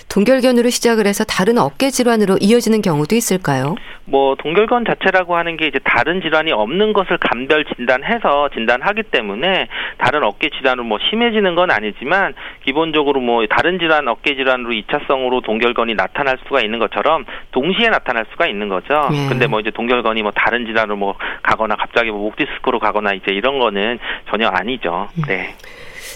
[0.08, 3.74] 동결견으로 시작을 해서 다른 어깨 질환으로 이어지는 경우도 있을까요?
[4.04, 9.66] 뭐 동결견 자체라고 하는 게 이제 다른 질환이 없는 것을 감별 진단해서 진단하기 때문에
[9.98, 15.94] 다른 어깨 질환으로 뭐 심해지는 건 아니지만 기본적으로 뭐 다른 질환 어깨 질환으로 이차성으로 동결견이
[15.94, 19.08] 나타날 수가 있는 것처럼 동시에 나타날 수가 있는 거죠.
[19.12, 19.28] 예.
[19.28, 23.58] 근데 뭐 이제 동결견이 뭐 다른 질환으로 뭐 가거나 갑자기 뭐 목디스크로 가거나 이제 이런
[23.58, 23.98] 거는
[24.30, 25.08] 전혀 아니죠.
[25.18, 25.22] 음.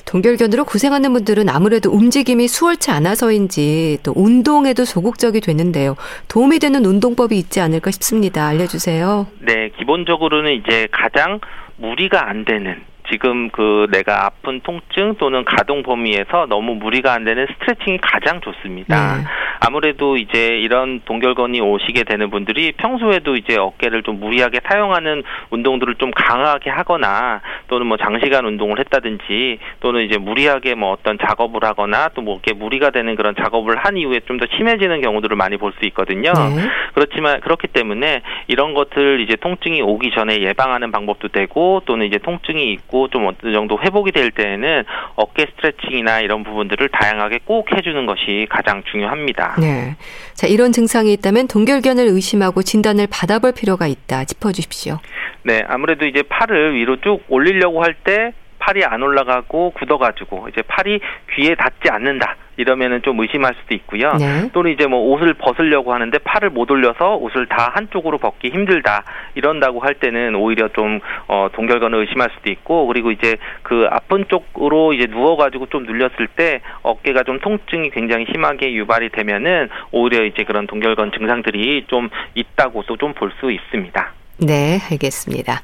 [0.00, 0.10] 네.
[0.10, 5.96] 동결견으로 고생하는 분들은 아무래도 움직임이 수월치 않아서인지 또 운동에도 소극적이 되는데요.
[6.28, 8.46] 도움이 되는 운동법이 있지 않을까 싶습니다.
[8.46, 9.26] 알려주세요.
[9.40, 11.40] 네, 기본적으로는 이제 가장
[11.76, 12.76] 무리가 안 되는
[13.10, 19.16] 지금 그 내가 아픈 통증 또는 가동 범위에서 너무 무리가 안 되는 스트레칭이 가장 좋습니다.
[19.16, 19.24] 네.
[19.60, 26.10] 아무래도 이제 이런 동결건이 오시게 되는 분들이 평소에도 이제 어깨를 좀 무리하게 사용하는 운동들을 좀
[26.12, 32.20] 강하게 하거나 또는 뭐 장시간 운동을 했다든지 또는 이제 무리하게 뭐 어떤 작업을 하거나 또
[32.20, 35.84] 뭐 이렇게 무리가 되는 그런 작업을 한 이후에 좀 더 심해지는 경우들을 많이 볼 수
[35.86, 36.32] 있거든요.
[36.32, 36.68] 네.
[36.94, 42.72] 그렇지만 그렇기 때문에 이런 것들 이제 통증이 오기 전에 예방하는 방법도 되고 또는 이제 통증이
[42.72, 44.84] 있고 좀 어느 정도 회복이 될 때에는
[45.16, 49.56] 어깨 스트레칭이나 이런 부분들을 다양하게 꼭 해주는 것이 가장 중요합니다.
[49.60, 49.96] 네.
[50.34, 54.24] 자, 이런 증상이 있다면 동결견을 의심하고 진단을 받아볼 필요가 있다.
[54.24, 54.98] 짚어주십시오.
[55.42, 58.32] 네, 아무래도 이제 팔을 위로 쭉 올리려고 할 때
[58.70, 61.00] 팔이 안 올라가고 굳어가지고 이제 팔이
[61.34, 62.36] 귀에 닿지 않는다.
[62.56, 64.12] 이러면은 좀 의심할 수도 있고요.
[64.12, 64.50] 네.
[64.52, 69.04] 또는 이제 뭐 옷을 벗으려고 하는데 팔을 못 올려서 옷을 다 한쪽으로 벗기 힘들다
[69.34, 74.92] 이런다고 할 때는 오히려 좀 어, 동결건을 의심할 수도 있고 그리고 이제 그 아픈 쪽으로
[74.92, 80.66] 이제 누워가지고 좀 눌렸을 때 어깨가 좀 통증이 굉장히 심하게 유발이 되면은 오히려 이제 그런
[80.66, 84.12] 동결건 증상들이 좀 있다고 또좀볼 수 있습니다.
[84.38, 85.60] 네, 알겠습니다.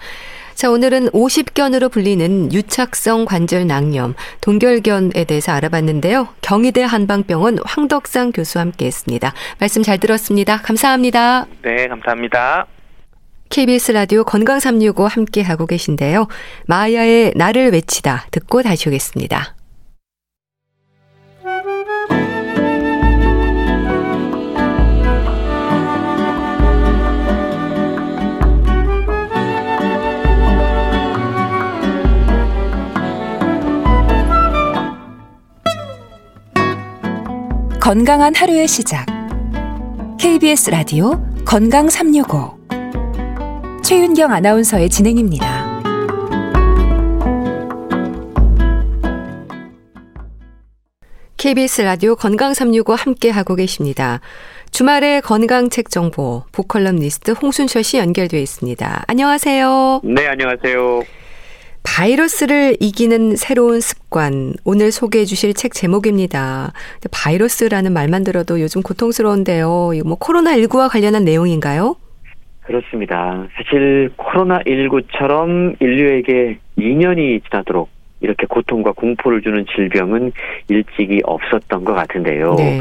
[0.57, 6.29] 자, 오늘은 50견으로 불리는 유착성 관절 낭염, 동결견에 대해서 알아봤는데요.
[6.41, 9.35] 경희대 한방병원 황덕상 교수와 함께 했습니다.
[9.61, 10.57] 말씀 잘 들었습니다.
[10.63, 11.45] 감사합니다.
[11.61, 12.67] 네, 감사합니다.
[13.51, 16.27] KBS 라디오 건강 365 함께 하고 계신데요.
[16.67, 19.56] 마야의 나를 외치다 듣고 다시 오겠습니다.
[37.87, 39.07] 건강한 하루의 시작.
[40.19, 42.59] KBS 라디오 건강 365
[43.85, 45.83] 최윤경 아나운서의 진행입니다.
[51.37, 54.21] KBS 라디오 건강 365 함께 하고 계십니다.
[54.73, 59.05] 주말의 건강책 정보 보컬럼니스트 홍순철 씨 연결돼 있습니다.
[59.07, 60.01] 안녕하세요.
[60.03, 61.05] 네, 안녕하세요.
[61.87, 64.55] 바이러스를 이기는 새로운 습관.
[64.65, 66.73] 오늘 소개해 주실 책 제목입니다.
[67.13, 69.93] 바이러스라는 말만 들어도 요즘 고통스러운데요.
[69.95, 71.95] 이거 뭐 코로나19와 관련한 내용인가요?
[72.63, 73.47] 그렇습니다.
[73.57, 77.89] 사실 코로나19처럼 인류에게 2년이 지나도록
[78.21, 80.33] 이렇게 고통과 공포를 주는 질병은
[80.69, 82.55] 일찍이 없었던 것 같은데요.
[82.55, 82.81] 네.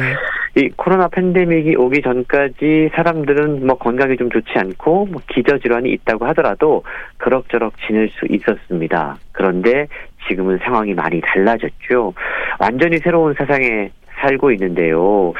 [0.57, 6.25] 이 코로나 팬데믹이 오기 전까지 사람들은 뭐 건강이 좀 좋지 않고 뭐 기저 질환이 있다고
[6.27, 6.83] 하더라도
[7.17, 9.17] 그럭저럭 지낼 수 있었습니다.
[9.33, 9.87] 그런데
[10.29, 12.13] 지금은 상황이 많이 달라졌죠.
[12.59, 13.89] 완전히 새로운 세상에
[14.21, 15.33] 살고 있는데요.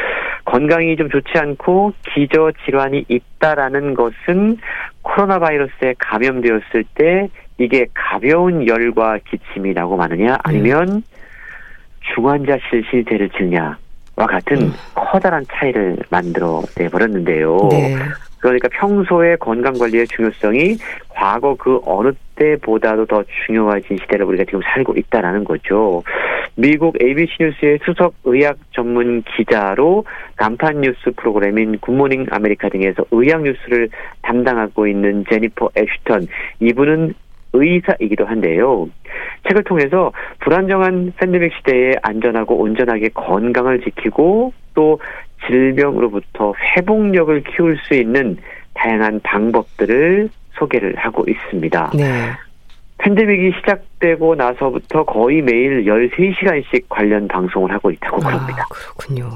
[0.43, 4.58] 건강이 좀 좋지 않고 기저 질환이 있다라는 것은
[5.01, 11.03] 코로나 바이러스에 감염되었을 때 이게 가벼운 열과 기침이 나고 마느냐 아니면
[12.13, 13.77] 중환자 실실대를 치느냐와
[14.15, 14.73] 같은 음.
[14.93, 17.57] 커다란 차이를 만들어 내 버렸는데요.
[17.71, 17.95] 네.
[18.39, 20.77] 그러니까 평소의 건강 관리의 중요성이
[21.09, 26.03] 과거 그 어느 때보다도 더 중요해진 시대를 우리가 지금 살고 있다라는 거죠.
[26.55, 33.41] 미국 ABC 뉴스의 수석 의학 전문 기자로 간판 뉴스 프로그램인 Good Morning America 등에서 의학
[33.41, 33.89] 뉴스를
[34.21, 36.27] 담당하고 있는 제니퍼 애슈턴
[36.59, 37.15] 이분은
[37.53, 38.89] 의사이기도 한데요.
[39.47, 44.99] 책을 통해서 불안정한 팬데믹 시대에 안전하고 온전하게 건강을 지키고 또
[45.47, 48.38] 질병으로부터 회복력을 키울 수 있는
[48.73, 51.91] 다양한 방법들을 소개를 하고 있습니다.
[51.95, 52.31] 네.
[52.97, 58.65] 팬데믹이 시작되고 나서부터 거의 매일 13시간씩 관련 방송을 하고 있다고 아, 그럽니다.
[58.69, 59.29] 그렇군요.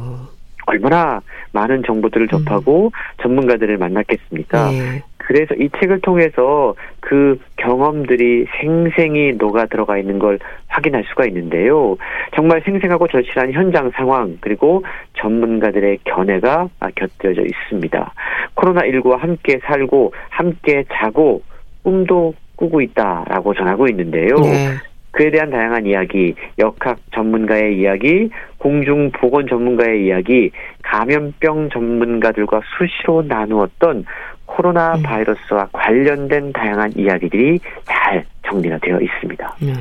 [0.70, 2.90] 얼마나 많은 정보들을 접하고 음.
[3.22, 4.72] 전문가들을 만났겠습니까?
[4.72, 5.04] 네.
[5.18, 11.98] 그래서 이 책을 통해서 그 경험들이 생생히 녹아 들어가 있는 걸 확인할 수가 있는데요.
[12.36, 14.84] 정말 생생하고 절실한 현장 상황 그리고
[15.20, 18.14] 전문가들의 견해가 곁들여져 있습니다.
[18.56, 21.44] 코로나19와 함께 살고 함께 자고
[21.84, 24.36] 꿈도 꾸고 있다라고 전하고 있는데요.
[24.36, 24.78] 네.
[25.12, 30.52] 그에 대한 다양한 이야기, 역학 전문가의 이야기, 공중 보건 전문가의 이야기,
[30.84, 34.06] 감염병 전문가들과 수시로 나누었던
[34.46, 35.04] 코로나 음.
[35.04, 39.56] 바이러스와 관련된 다양한 이야기들이 잘 정리가 되어 있습니다.
[39.64, 39.76] 음.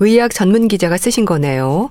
[0.00, 1.90] 의학 전문 기자가 쓰신 거네요.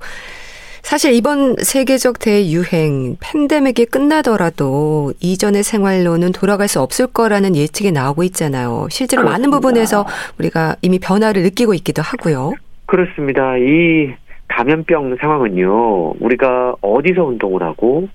[0.83, 8.87] 사실 이번 세계적 대유행 팬데믹이 끝나더라도 이전의 생활로는 돌아갈 수 없을 거라는 예측이 나오고 있잖아요.
[8.91, 9.47] 실제로 그렇습니다.
[9.47, 10.05] 많은 부분에서
[10.39, 12.53] 우리가 이미 변화를 느끼고 있기도 하고요.
[12.85, 13.57] 그렇습니다.
[13.57, 14.13] 이
[14.47, 16.15] 감염병 상황은요.
[16.19, 18.07] 우리가 어디서 운동을 하고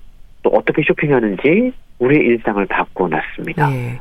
[0.43, 3.69] 또 어떻게 쇼핑하는지 우리의 일상을 바꿔놨습니다.
[3.69, 3.99] 네.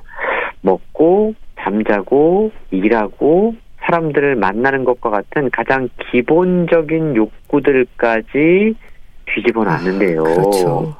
[0.62, 8.74] 먹고 잠자고 일하고 사람들을 만나는 것과 같은 가장 기본적인 욕구들까지
[9.26, 10.20] 뒤집어 놨는데요.
[10.20, 10.96] 아, 그렇죠.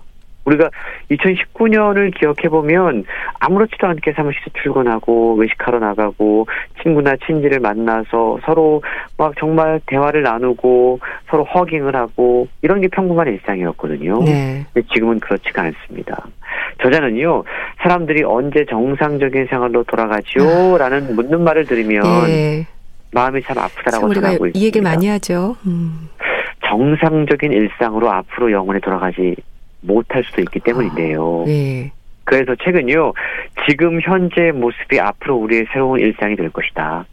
[0.48, 0.70] 우리가
[1.10, 3.04] 2019년을 기억해 보면
[3.38, 6.46] 아무렇지도 않게 사무실에 출근하고 외식하러 나가고
[6.82, 8.82] 친구나 친지를 만나서 서로
[9.16, 14.22] 막 정말 대화를 나누고 서로 허깅을 하고 이런 게 평범한 일상이었거든요.
[14.24, 14.64] 네.
[14.92, 16.26] 지금은 그렇지가 않습니다.
[16.82, 17.44] 저자는요
[17.82, 21.14] 사람들이 언제 정상적인 생활로 돌아가죠라는 아.
[21.14, 22.66] 묻는 말을 들으면 네.
[23.12, 24.58] 마음이 참 아프다라고 생각하고 있습니다.
[24.58, 25.56] 이 얘기를 많이 하죠.
[25.66, 26.08] 음.
[26.64, 29.34] 정상적인 일상으로 앞으로 영원히 돌아가지
[29.80, 31.42] 못할 수도 있기 때문인데요.
[31.42, 31.92] 아, 네.
[32.24, 33.14] 그래서 최근요,
[33.68, 37.06] 지금 현재 모습이 앞으로 우리의 새로운 일상이 될 것이다.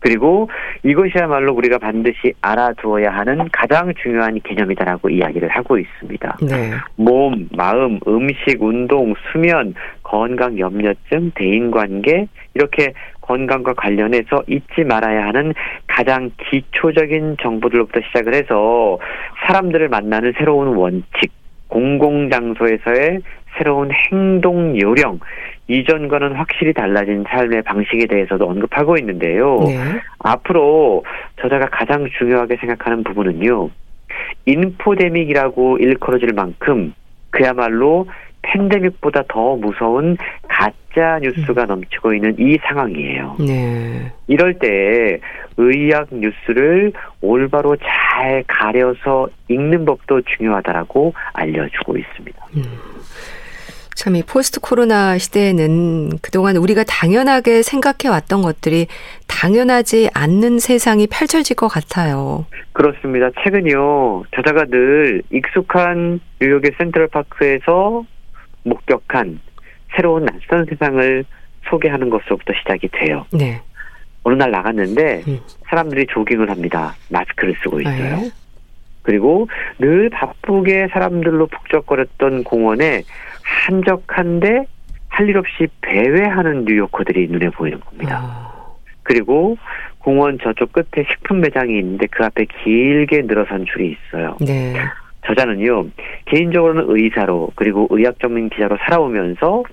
[0.00, 0.48] 그리고
[0.84, 6.36] 이것이야말로 우리가 반드시 알아두어야 하는 가장 중요한 개념이다라고 이야기를 하고 있습니다.
[6.42, 6.70] 네.
[6.96, 15.52] 몸, 마음, 음식, 운동, 수면, 건강, 염려증, 대인관계 이렇게 건강과 관련해서 잊지 말아야 하는
[15.88, 18.98] 가장 기초적인 정보들로부터 시작을 해서
[19.46, 21.32] 사람들을 만나는 새로운 원칙,
[21.68, 23.20] 공공장소에서의
[23.56, 25.20] 새로운 행동 요령,
[25.68, 29.58] 이전과는 확실히 달라진 삶의 방식에 대해서도 언급하고 있는데요.
[29.66, 29.76] 네.
[30.20, 31.04] 앞으로
[31.40, 33.70] 저자가 가장 중요하게 생각하는 부분은요.
[34.46, 36.94] infodemic이라고 일컬어질 만큼
[37.30, 38.06] 그야말로
[38.46, 40.16] 팬데믹보다 더 무서운
[40.48, 41.68] 가짜 뉴스가 음.
[41.68, 43.36] 넘치고 있는 이 상황이에요.
[43.40, 44.12] 네.
[44.26, 45.20] 이럴 때
[45.56, 52.46] 의학 뉴스를 올바로 잘 가려서 읽는 법도 중요하다라고 알려주고 있습니다.
[52.56, 52.62] 음.
[53.96, 58.88] 참, 이 post 코로나 시대에는 그동안 우리가 당연하게 생각해 왔던 것들이
[59.26, 62.44] 당연하지 않는 세상이 펼쳐질 것 같아요.
[62.72, 63.30] 그렇습니다.
[63.42, 68.04] 최근요, 저자가 늘 익숙한 뉴욕의 센트럴파크에서
[68.66, 69.40] 목격한
[69.94, 71.24] 새로운 낯선 세상을
[71.68, 73.24] 소개하는 것으로부터 시작이 돼요.
[73.32, 73.60] 네.
[74.22, 75.38] 어느 날 나갔는데 음.
[75.68, 76.94] 사람들이 조깅을 합니다.
[77.10, 78.16] 마스크를 쓰고 있어요.
[78.16, 78.30] 네.
[79.02, 79.48] 그리고
[79.78, 83.02] 늘 바쁘게 사람들로 북적거렸던 공원에
[83.42, 84.66] 한적한데
[85.08, 88.20] 할 일 없이 배회하는 뉴요커들이 눈에 보이는 겁니다.
[88.22, 88.52] 아.
[89.02, 89.56] 그리고
[89.98, 94.36] 공원 저쪽 끝에 식품 매장이 있는데 그 앞에 길게 늘어선 줄이 있어요.
[94.40, 94.74] 네.
[95.26, 95.86] 저자는요,
[96.26, 99.64] 개인적으로는 의사로 그리고 의학 전문 기자로 살아오면서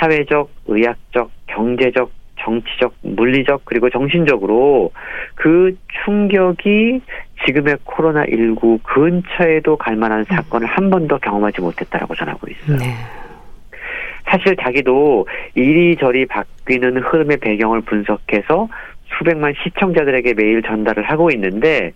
[0.00, 4.92] 사회적, 의학적, 경제적, 정치적, 물리적, 그리고 정신적으로
[5.34, 7.00] 그 충격이
[7.44, 10.24] 지금의 코로나19 근처에도 갈 만한 음.
[10.24, 12.76] 사건을 한 번도 경험하지 못했다라고 전하고 있어요.
[12.78, 12.94] 네.
[14.24, 18.68] 사실 자기도 이리저리 바뀌는 흐름의 배경을 분석해서
[19.18, 21.92] 수백만 시청자들에게 매일 전달을 하고 있는데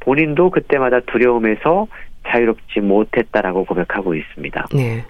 [0.00, 1.86] 본인도 그때마다 두려움에서
[2.26, 4.66] 자유롭지 못했다라고 고백하고 있습니다.
[4.74, 5.04] 네.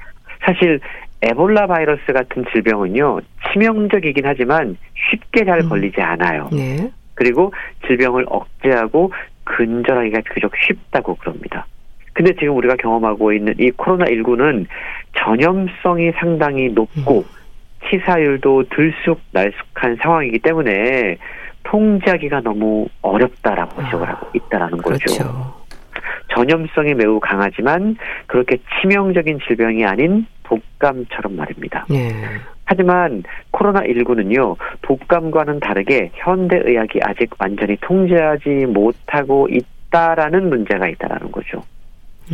[0.45, 0.81] 사실
[1.23, 3.21] 에볼라 바이러스 같은 질병은요
[3.53, 4.77] 치명적이긴 하지만
[5.11, 5.69] 쉽게 잘 음.
[5.69, 6.49] 걸리지 않아요.
[6.53, 6.91] 네.
[7.15, 7.53] 그리고
[7.87, 9.13] 질병을 억제하고
[9.45, 11.67] 근절하기가 비교적 쉽다고 그럽니다.
[12.13, 14.67] 근데 지금 우리가 경험하고 있는 이 코로나19는
[15.17, 17.45] 전염성이 상당히 높고 음.
[17.89, 21.19] 치사율도 들쑥날쑥한 상황이기 때문에
[21.65, 25.05] 통제하기가 너무 어렵다라고 지적을 아, 하고 있다라는 그렇죠.
[25.05, 25.64] 거죠.
[26.35, 31.87] 전염성이 매우 강하지만 그렇게 치명적인 질병이 아닌 독감처럼 말입니다.
[31.89, 32.13] 네.
[32.67, 41.63] 하지만 코로나19는요, 독감과는 다르게 현대의학이 아직 완전히 통제하지 못하고 있다라는 문제가 있다라는 거죠.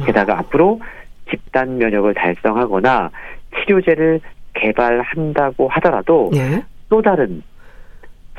[0.01, 0.05] 아.
[0.05, 0.81] 게다가 앞으로
[1.29, 3.11] 집단 면역을 달성하거나
[3.57, 4.21] 치료제를
[4.55, 6.63] 개발한다고 하더라도 네.
[6.89, 7.43] 또 다른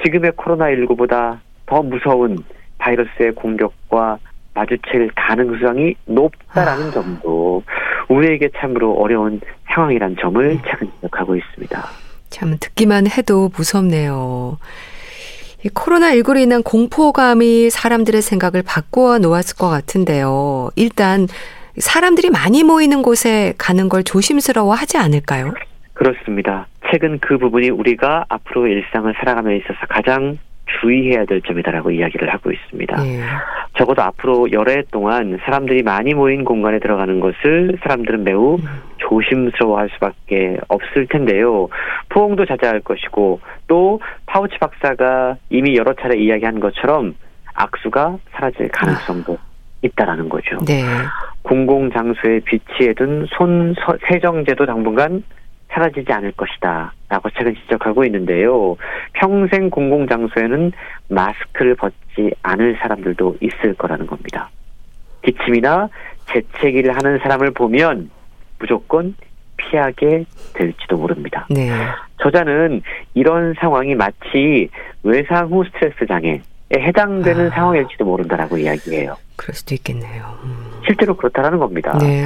[0.04, 2.38] 지금의 코로나19보다 더 무서운
[2.78, 4.18] 바이러스의 공격과
[4.54, 6.92] 마주칠 가능성이 높다라는 아.
[6.92, 7.64] 점도
[8.10, 10.62] 우리에게 참으로 어려운 상황이란 점을 네.
[10.70, 11.88] 최근 지적하고 있습니다.
[12.30, 14.58] 참 듣기만 해도 무섭네요.
[15.64, 20.70] 이 코로나19로 인한 공포감이 사람들의 생각을 바꾸어 놓았을 것 같은데요.
[20.76, 21.28] 일단
[21.78, 25.54] 사람들이 많이 모이는 곳에 가는 걸 조심스러워 하지 않을까요?
[25.94, 26.68] 그렇습니다.
[26.90, 30.38] 최근 그 부분이 우리가 앞으로 일상을 살아감에 있어서 가장
[30.82, 33.04] 주의해야 될 점이다라고 이야기를 하고 있습니다.
[33.04, 33.24] 네.
[33.78, 38.66] 적어도 앞으로 여러 해 동안 사람들이 많이 모인 공간에 들어가는 것을 사람들은 매우 음.
[38.98, 41.70] 조심스러워할 수밖에 없을 텐데요.
[42.10, 47.16] 포옹도 자제할 것이고 또 파우치 박사가 이미 여러 차례 이야기한 것처럼
[47.54, 49.52] 악수가 사라질 가능성도 아.
[49.82, 50.58] 있다라는 거죠.
[50.66, 50.84] 네.
[51.42, 53.74] 공공 장소에 비치해 둔 손
[54.08, 55.24] 세정제도 당분간
[55.72, 56.94] 사라지지 않을 것이다.
[57.10, 58.76] 라고 최근 지적하고 있는데요.
[59.14, 60.72] 평생 공공장소에는
[61.10, 64.50] 마스크를 벗지 않을 사람들도 있을 거라는 겁니다.
[65.24, 65.90] 기침이나
[66.32, 68.10] 재채기를 하는 사람을 보면
[68.60, 69.16] 무조건
[69.58, 71.46] 피하게 될지도 모릅니다.
[71.50, 71.70] 네.
[72.22, 72.82] 저자는
[73.14, 74.70] 이런 상황이 마치
[75.04, 76.42] 외상 후 스트레스 장애,
[76.76, 77.56] 해당되는 아.
[77.56, 79.18] 상황일지도 모른다라고 이야기해요.
[79.36, 80.40] 그럴 수도 있겠네요.
[80.44, 80.71] 음.
[80.92, 81.98] 실제로 그렇다라는 겁니다.
[82.00, 82.26] 네.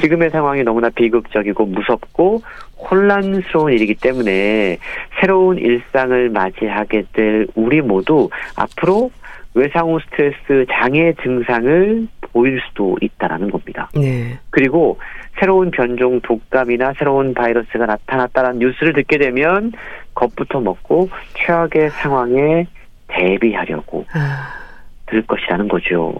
[0.00, 2.42] 지금의 상황이 너무나 비극적이고 무섭고
[2.76, 4.78] 혼란스러운 일이기 때문에
[5.20, 9.12] 새로운 일상을 맞이하게 될 우리 모두 앞으로
[9.54, 13.88] 외상 후 스트레스 장애 증상을 보일 수도 있다라는 겁니다.
[13.94, 14.38] 네.
[14.50, 14.98] 그리고
[15.38, 19.72] 새로운 변종 독감이나 새로운 바이러스가 나타났다는 뉴스를 듣게 되면
[20.14, 22.66] 겁부터 먹고 최악의 상황에
[23.08, 24.60] 대비하려고 아.
[25.06, 26.14] 들 것이라는 거죠.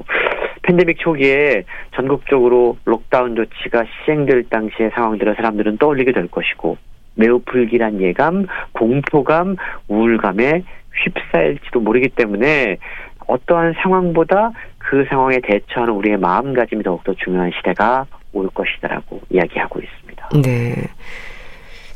[0.62, 6.76] 팬데믹 초기에 전국적으로 록다운 조치가 시행될 당시의 상황들을 사람들은 떠올리게 될 것이고
[7.14, 9.56] 매우 불길한 예감, 공포감,
[9.88, 10.62] 우울감에
[11.04, 12.76] 휩싸일지도 모르기 때문에
[13.26, 20.28] 어떠한 상황보다 그 상황에 대처하는 우리의 마음가짐이 더욱더 중요한 시대가 올 것이다라고 이야기하고 있습니다.
[20.42, 20.74] 네.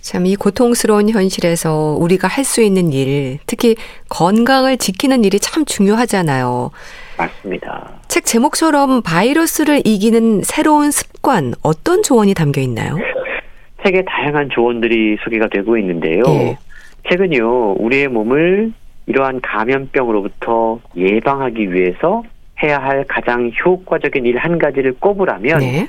[0.01, 3.75] 참 이 고통스러운 현실에서 우리가 할 수 있는 일, 특히
[4.11, 6.71] 건강을 지키는 일이 참 중요하잖아요.
[7.17, 7.91] 맞습니다.
[8.09, 12.97] 책 제목처럼 바이러스를 이기는 새로운 습관, 어떤 조언이 담겨 있나요?
[13.85, 16.23] 책에 다양한 조언들이 소개가 되고 있는데요.
[16.29, 16.57] 예.
[17.11, 18.73] 최근요, 우리의 몸을
[19.07, 22.23] 이러한 감염병으로부터 예방하기 위해서
[22.63, 25.89] 해야 할 가장 효과적인 일 한 가지를 꼽으라면 네.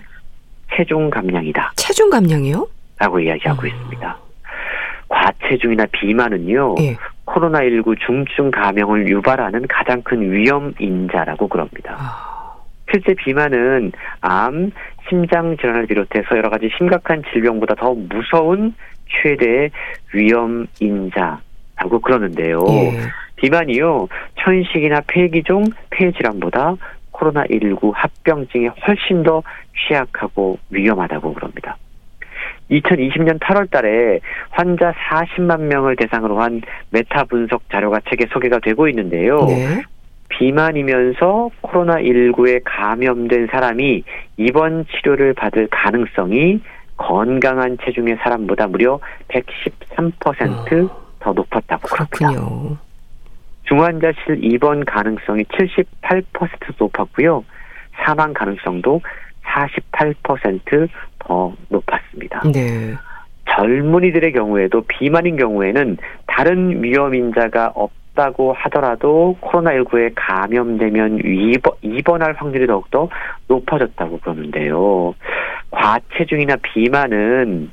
[0.75, 1.73] 체중 감량이다.
[1.77, 2.67] 체중 감량이요?
[2.97, 3.67] 라고 이야기하고 음.
[3.67, 4.17] 있습니다.
[5.07, 6.97] 과체중이나 비만은요, 예.
[7.25, 11.95] 코로나19 중증 감염을 유발하는 가장 큰 위험 인자라고 그럽니다.
[11.97, 12.53] 아.
[12.91, 13.91] 실제 비만은
[14.21, 14.71] 암,
[15.09, 18.75] 심장 질환을 비롯해서 여러 가지 심각한 질병보다 더 무서운
[19.09, 19.69] 최대
[20.13, 22.63] 위험 인자라고 그러는데요.
[22.69, 22.91] 예.
[23.37, 24.07] 비만이요,
[24.39, 26.75] 천식이나 폐기종, 폐질환보다
[27.11, 29.41] 코로나19 합병증에 훨씬 더
[29.75, 31.77] 취약하고 위험하다고 그럽니다.
[32.71, 39.45] 2020년 8월 달에 환자 40만 명을 대상으로 한 메타 분석 자료가 책에 소개가 되고 있는데요.
[39.45, 39.83] 네.
[40.29, 44.03] 비만이면서 코로나19에 감염된 사람이
[44.37, 46.61] 입원 치료를 받을 가능성이
[46.97, 51.33] 건강한 체중의 사람보다 무려 113%더 어.
[51.33, 52.77] 높았다고 그렇군요.
[53.63, 56.23] 중환자실 입원 가능성이 78%
[56.79, 57.43] 높았고요.
[58.03, 59.01] 사망 가능성도
[59.45, 62.41] 48%더 높았습니다.
[62.51, 62.95] 네.
[63.49, 73.09] 젊은이들의 경우에도 비만인 경우에는 다른 위험 인자가 없다고 하더라도 코로나19에 감염되면 입원, 입원할 확률이 더욱더
[73.47, 75.15] 높아졌다고 그러는데요.
[75.71, 77.71] 과체중이나 비만은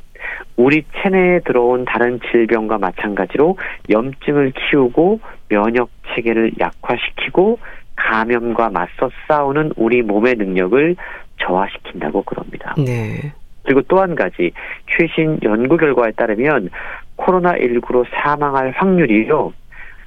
[0.56, 3.58] 우리 체내에 들어온 다른 질병과 마찬가지로
[3.90, 7.58] 염증을 키우고 면역 체계를 약화시키고
[7.96, 10.96] 감염과 맞서 싸우는 우리 몸의 능력을
[11.42, 12.74] 저하시킨다고 그럽니다.
[12.78, 13.32] 네.
[13.64, 14.50] 그리고 또 한 가지
[14.90, 16.70] 최신 연구 결과에 따르면
[17.16, 19.52] 코로나19로 사망할 확률이요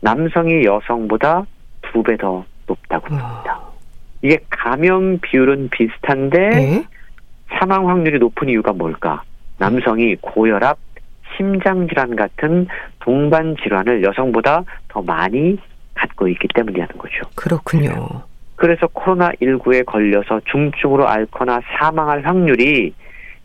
[0.01, 1.45] 남성이 여성보다
[1.81, 3.59] 두 배 더 높다고 합니다.
[4.21, 6.83] 이게 감염 비율은 비슷한데 네?
[7.59, 9.23] 사망 확률이 높은 이유가 뭘까?
[9.59, 10.77] 남성이 고혈압,
[11.37, 12.67] 심장 질환 같은
[12.99, 15.57] 동반 질환을 여성보다 더 많이
[15.93, 17.21] 갖고 있기 때문이라는 거죠.
[17.35, 18.23] 그렇군요.
[18.55, 22.93] 그래서 코로나19에 걸려서 중증으로 앓거나 사망할 확률이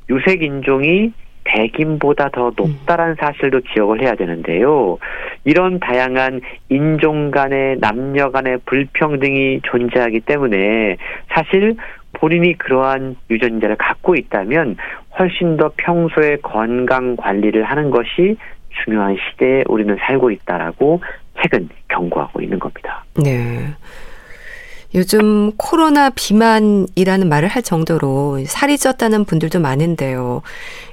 [0.09, 1.13] 유색 인종이
[1.45, 4.99] 백인보다 더 높다라는 사실도 기억을 해야 되는데요.
[5.45, 10.97] 이런 다양한 인종 간의 남녀 간의 불평등이 존재하기 때문에
[11.29, 11.77] 사실
[12.13, 14.77] 본인이 그러한 유전자를 갖고 있다면
[15.19, 18.37] 훨씬 더 평소에 건강 관리를 하는 것이
[18.85, 21.03] 중요한 시대에 우리는 살고 있다라고
[21.41, 23.05] 최근 경고하고 있는 겁니다.
[23.23, 23.67] 네.
[24.95, 30.43] 요즘 코로나 비만이라는 말을 할 정도로 살이 쪘다는 분들도 많은데요.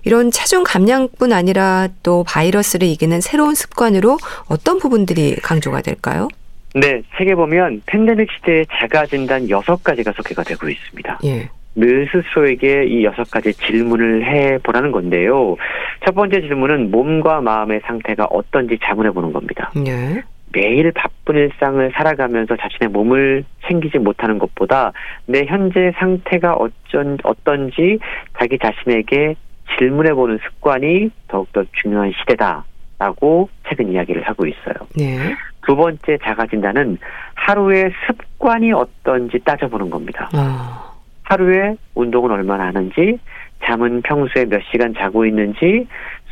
[0.03, 4.17] 이런 체중 감량뿐 아니라 또 바이러스를 이기는 새로운 습관으로
[4.49, 6.27] 어떤 부분들이 강조가 될까요?
[6.75, 11.19] 네, 책에 보면 팬데믹 시대의 자가 진단 여섯 가지가 소개가 되고 있습니다.
[11.25, 11.49] 예.
[11.75, 15.55] 늘 스스로에게 이 여섯 가지 질문을 해 보라는 건데요.
[16.05, 19.71] 첫 번째 질문은 몸과 마음의 상태가 어떤지 자문해 보는 겁니다.
[19.85, 20.23] 예.
[20.57, 24.91] 매일 바쁜 일상을 살아가면서 자신의 몸을 챙기지 못하는 것보다
[25.27, 27.99] 내 현재 상태가 어쩐, 어떤지
[28.39, 29.35] 자기 자신에게
[29.77, 34.73] 질문해 보는 습관이 더욱더 중요한 시대다라고 최근 이야기를 하고 있어요.
[34.97, 35.35] 네.
[35.67, 36.97] 두 번째 자가 진단은
[37.35, 40.27] 하루의 습관이 어떤지 따져보는 겁니다.
[40.33, 40.91] 아.
[41.21, 43.19] 하루에 운동은 얼마나 하는지,
[43.63, 45.85] 잠은 평소에 몇 시간 자고 있는지,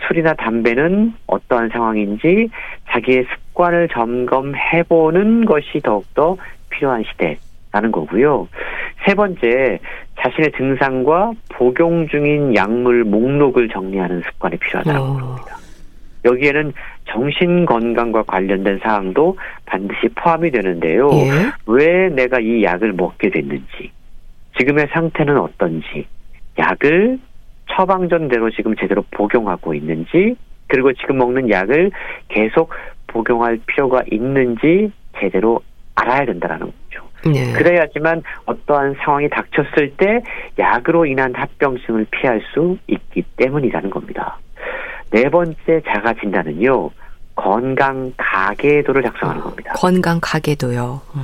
[0.07, 2.49] 술이나 담배는 어떠한 상황인지
[2.89, 6.37] 자기의 습 관을 점검해보는 것이 더욱더
[6.69, 8.47] 필요한 시대라는 거고요.
[9.05, 9.79] 세 번째,
[10.19, 15.17] 자신의 증상과 복용 중인 약물 목록을 정리하는 습관이 필요하다고 어.
[15.17, 15.57] 합니다.
[16.25, 16.73] 여기에는
[17.05, 21.09] 정신 건강과 관련된 사항도 반드시 포함이 되는데요.
[21.11, 21.51] 예?
[21.67, 23.91] 왜 내가 이 약을 먹게 됐는지,
[24.57, 26.07] 지금의 상태는 어떤지,
[26.57, 27.19] 약을
[27.69, 30.35] 처방전대로 지금 제대로 복용하고 있는지
[30.67, 31.91] 그리고 지금 먹는 약을
[32.27, 32.71] 계속
[33.15, 35.61] 복용할 필요가 있는지 제대로
[35.95, 37.07] 알아야 된다라는 거죠.
[37.31, 37.53] 네.
[37.53, 40.21] 그래야지만 어떠한 상황이 닥쳤을 때
[40.59, 44.37] 약으로 인한 합병증을 피할 수 있기 때문이라는 겁니다.
[45.11, 46.89] 네 번째 자가 진단은요.
[47.35, 49.73] 건강 가계도를 작성하는 어, 겁니다.
[49.75, 51.01] 건강 가계도요.
[51.15, 51.21] 음.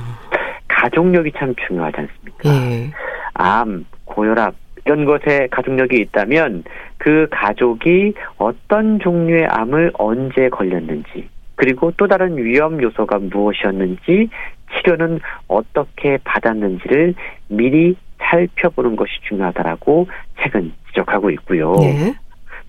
[0.68, 2.48] 가족력이 참 중요하지 않습니까?
[2.48, 2.90] 예.
[3.34, 6.64] 암, 고혈압, 이런 것에 가족력이 있다면
[6.96, 11.28] 그 가족이 어떤 종류의 암을 언제 걸렸는지
[11.62, 14.28] 그리고 또 다른 위험 요소가 무엇이었는지
[14.74, 17.14] 치료는 어떻게 받았는지를
[17.46, 20.08] 미리 살펴보는 것이 중요하다라고
[20.42, 21.76] 책은 지적하고 있고요.
[21.76, 22.14] 네.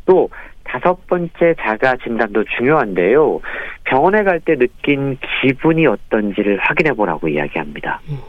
[0.05, 0.29] 또
[0.63, 3.39] 다섯 번째 자가 진단도 중요한데요.
[3.85, 7.99] 병원에 갈 때 느낀 기분이 어떤지를 확인해 보라고 이야기합니다.
[8.09, 8.19] 음.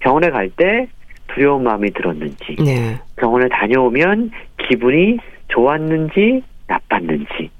[0.00, 0.88] 병원에 갈 때
[1.28, 2.98] 두려운 마음이 들었는지, 네.
[3.14, 4.32] 병원에 다녀오면
[4.68, 7.50] 기분이 좋았는지 나빴는지,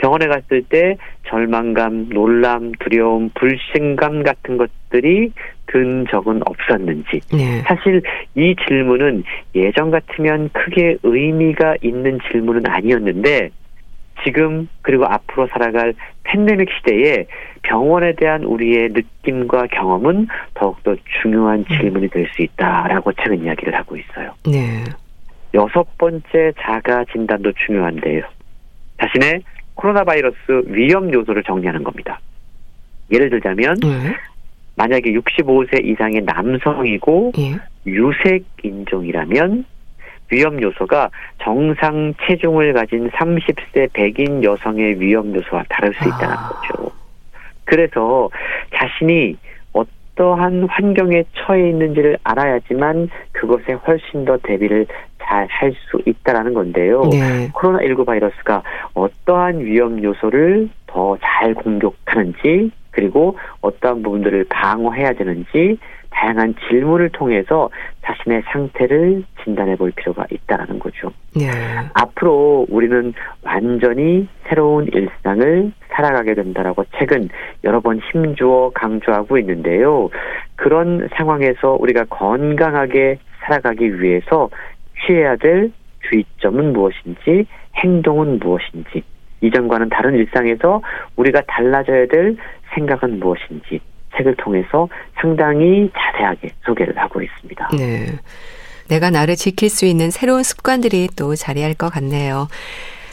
[0.00, 0.96] 병원에 갔을 때
[1.28, 5.32] 절망감, 놀람, 두려움, 불신감 같은 것들이
[5.66, 7.20] 든 적은 없었는지.
[7.32, 7.60] 네.
[7.66, 8.02] 사실
[8.34, 9.24] 이 질문은
[9.54, 13.50] 예전 같으면 크게 의미가 있는 질문은 아니었는데
[14.24, 15.94] 지금 그리고 앞으로 살아갈
[16.24, 17.26] 팬데믹 시대에
[17.62, 24.32] 병원에 대한 우리의 느낌과 경험은 더욱더 중요한 질문이 될 수 있다라고 최근 이야기를 하고 있어요.
[24.46, 24.82] 네.
[25.52, 28.22] 여섯 번째 자가 진단도 중요한데요.
[29.00, 29.42] 자신의
[29.74, 32.20] 코로나 바이러스 위험 요소를 정리하는 겁니다.
[33.10, 34.14] 예를 들자면 네.
[34.76, 37.56] 만약에 65세 이상의 남성이고 네.
[37.86, 39.64] 유색 인종이라면
[40.30, 41.10] 위험 요소가
[41.42, 46.48] 정상 체중을 가진 30세 백인 여성의 위험 요소와 다를 수 있다는 아.
[46.48, 46.92] 거죠.
[47.64, 48.30] 그래서
[48.74, 49.36] 자신이
[49.72, 54.86] 어떠한 환경에 처해 있는지를 알아야지만 그것에 훨씬 더 대비를
[55.30, 57.02] 잘 할 수 있다라는 건데요.
[57.10, 57.48] 네.
[57.54, 58.62] 코로나19 바이러스가
[58.94, 65.78] 어떠한 위험 요소를 더 잘 공격하는지 그리고 어떠한 부분들을 방어해야 되는지
[66.10, 67.70] 다양한 질문을 통해서
[68.04, 71.12] 자신의 상태를 진단해 볼 필요가 있다는 거죠.
[71.36, 71.48] 네.
[71.94, 73.12] 앞으로 우리는
[73.44, 77.28] 완전히 새로운 일상을 살아가게 된다라고 최근
[77.62, 80.10] 여러 번 힘주어 강조하고 있는데요.
[80.56, 84.50] 그런 상황에서 우리가 건강하게 살아가기 위해서
[85.04, 85.72] 취해야 될
[86.08, 87.46] 주의점은 무엇인지
[87.76, 89.02] 행동은 무엇인지
[89.42, 90.82] 이전과는 다른 일상에서
[91.16, 92.36] 우리가 달라져야 될
[92.74, 93.80] 생각은 무엇인지
[94.16, 94.88] 책을 통해서
[95.20, 97.68] 상당히 자세하게 소개를 하고 있습니다.
[97.76, 98.06] 네.
[98.88, 102.48] 내가 나를 지킬 수 있는 새로운 습관들이 또 자리할 것 같네요.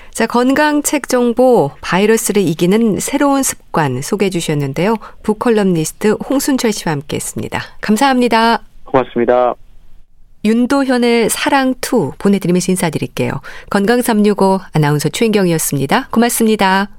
[0.10, 4.96] 자, 건강 책 정보, 바이러스를 이기는 새로운 습관 소개해 주셨는데요.
[5.22, 7.60] 북컬럼니스트 홍순철 씨와 함께 했습니다.
[7.82, 8.64] 감사합니다.
[8.86, 9.54] 고맙습니다.
[10.48, 13.32] 윤도현의 사랑2 보내드리면서 인사드릴게요.
[13.70, 16.08] 건강365 아나운서 최인경이었습니다.
[16.12, 16.97] 고맙습니다.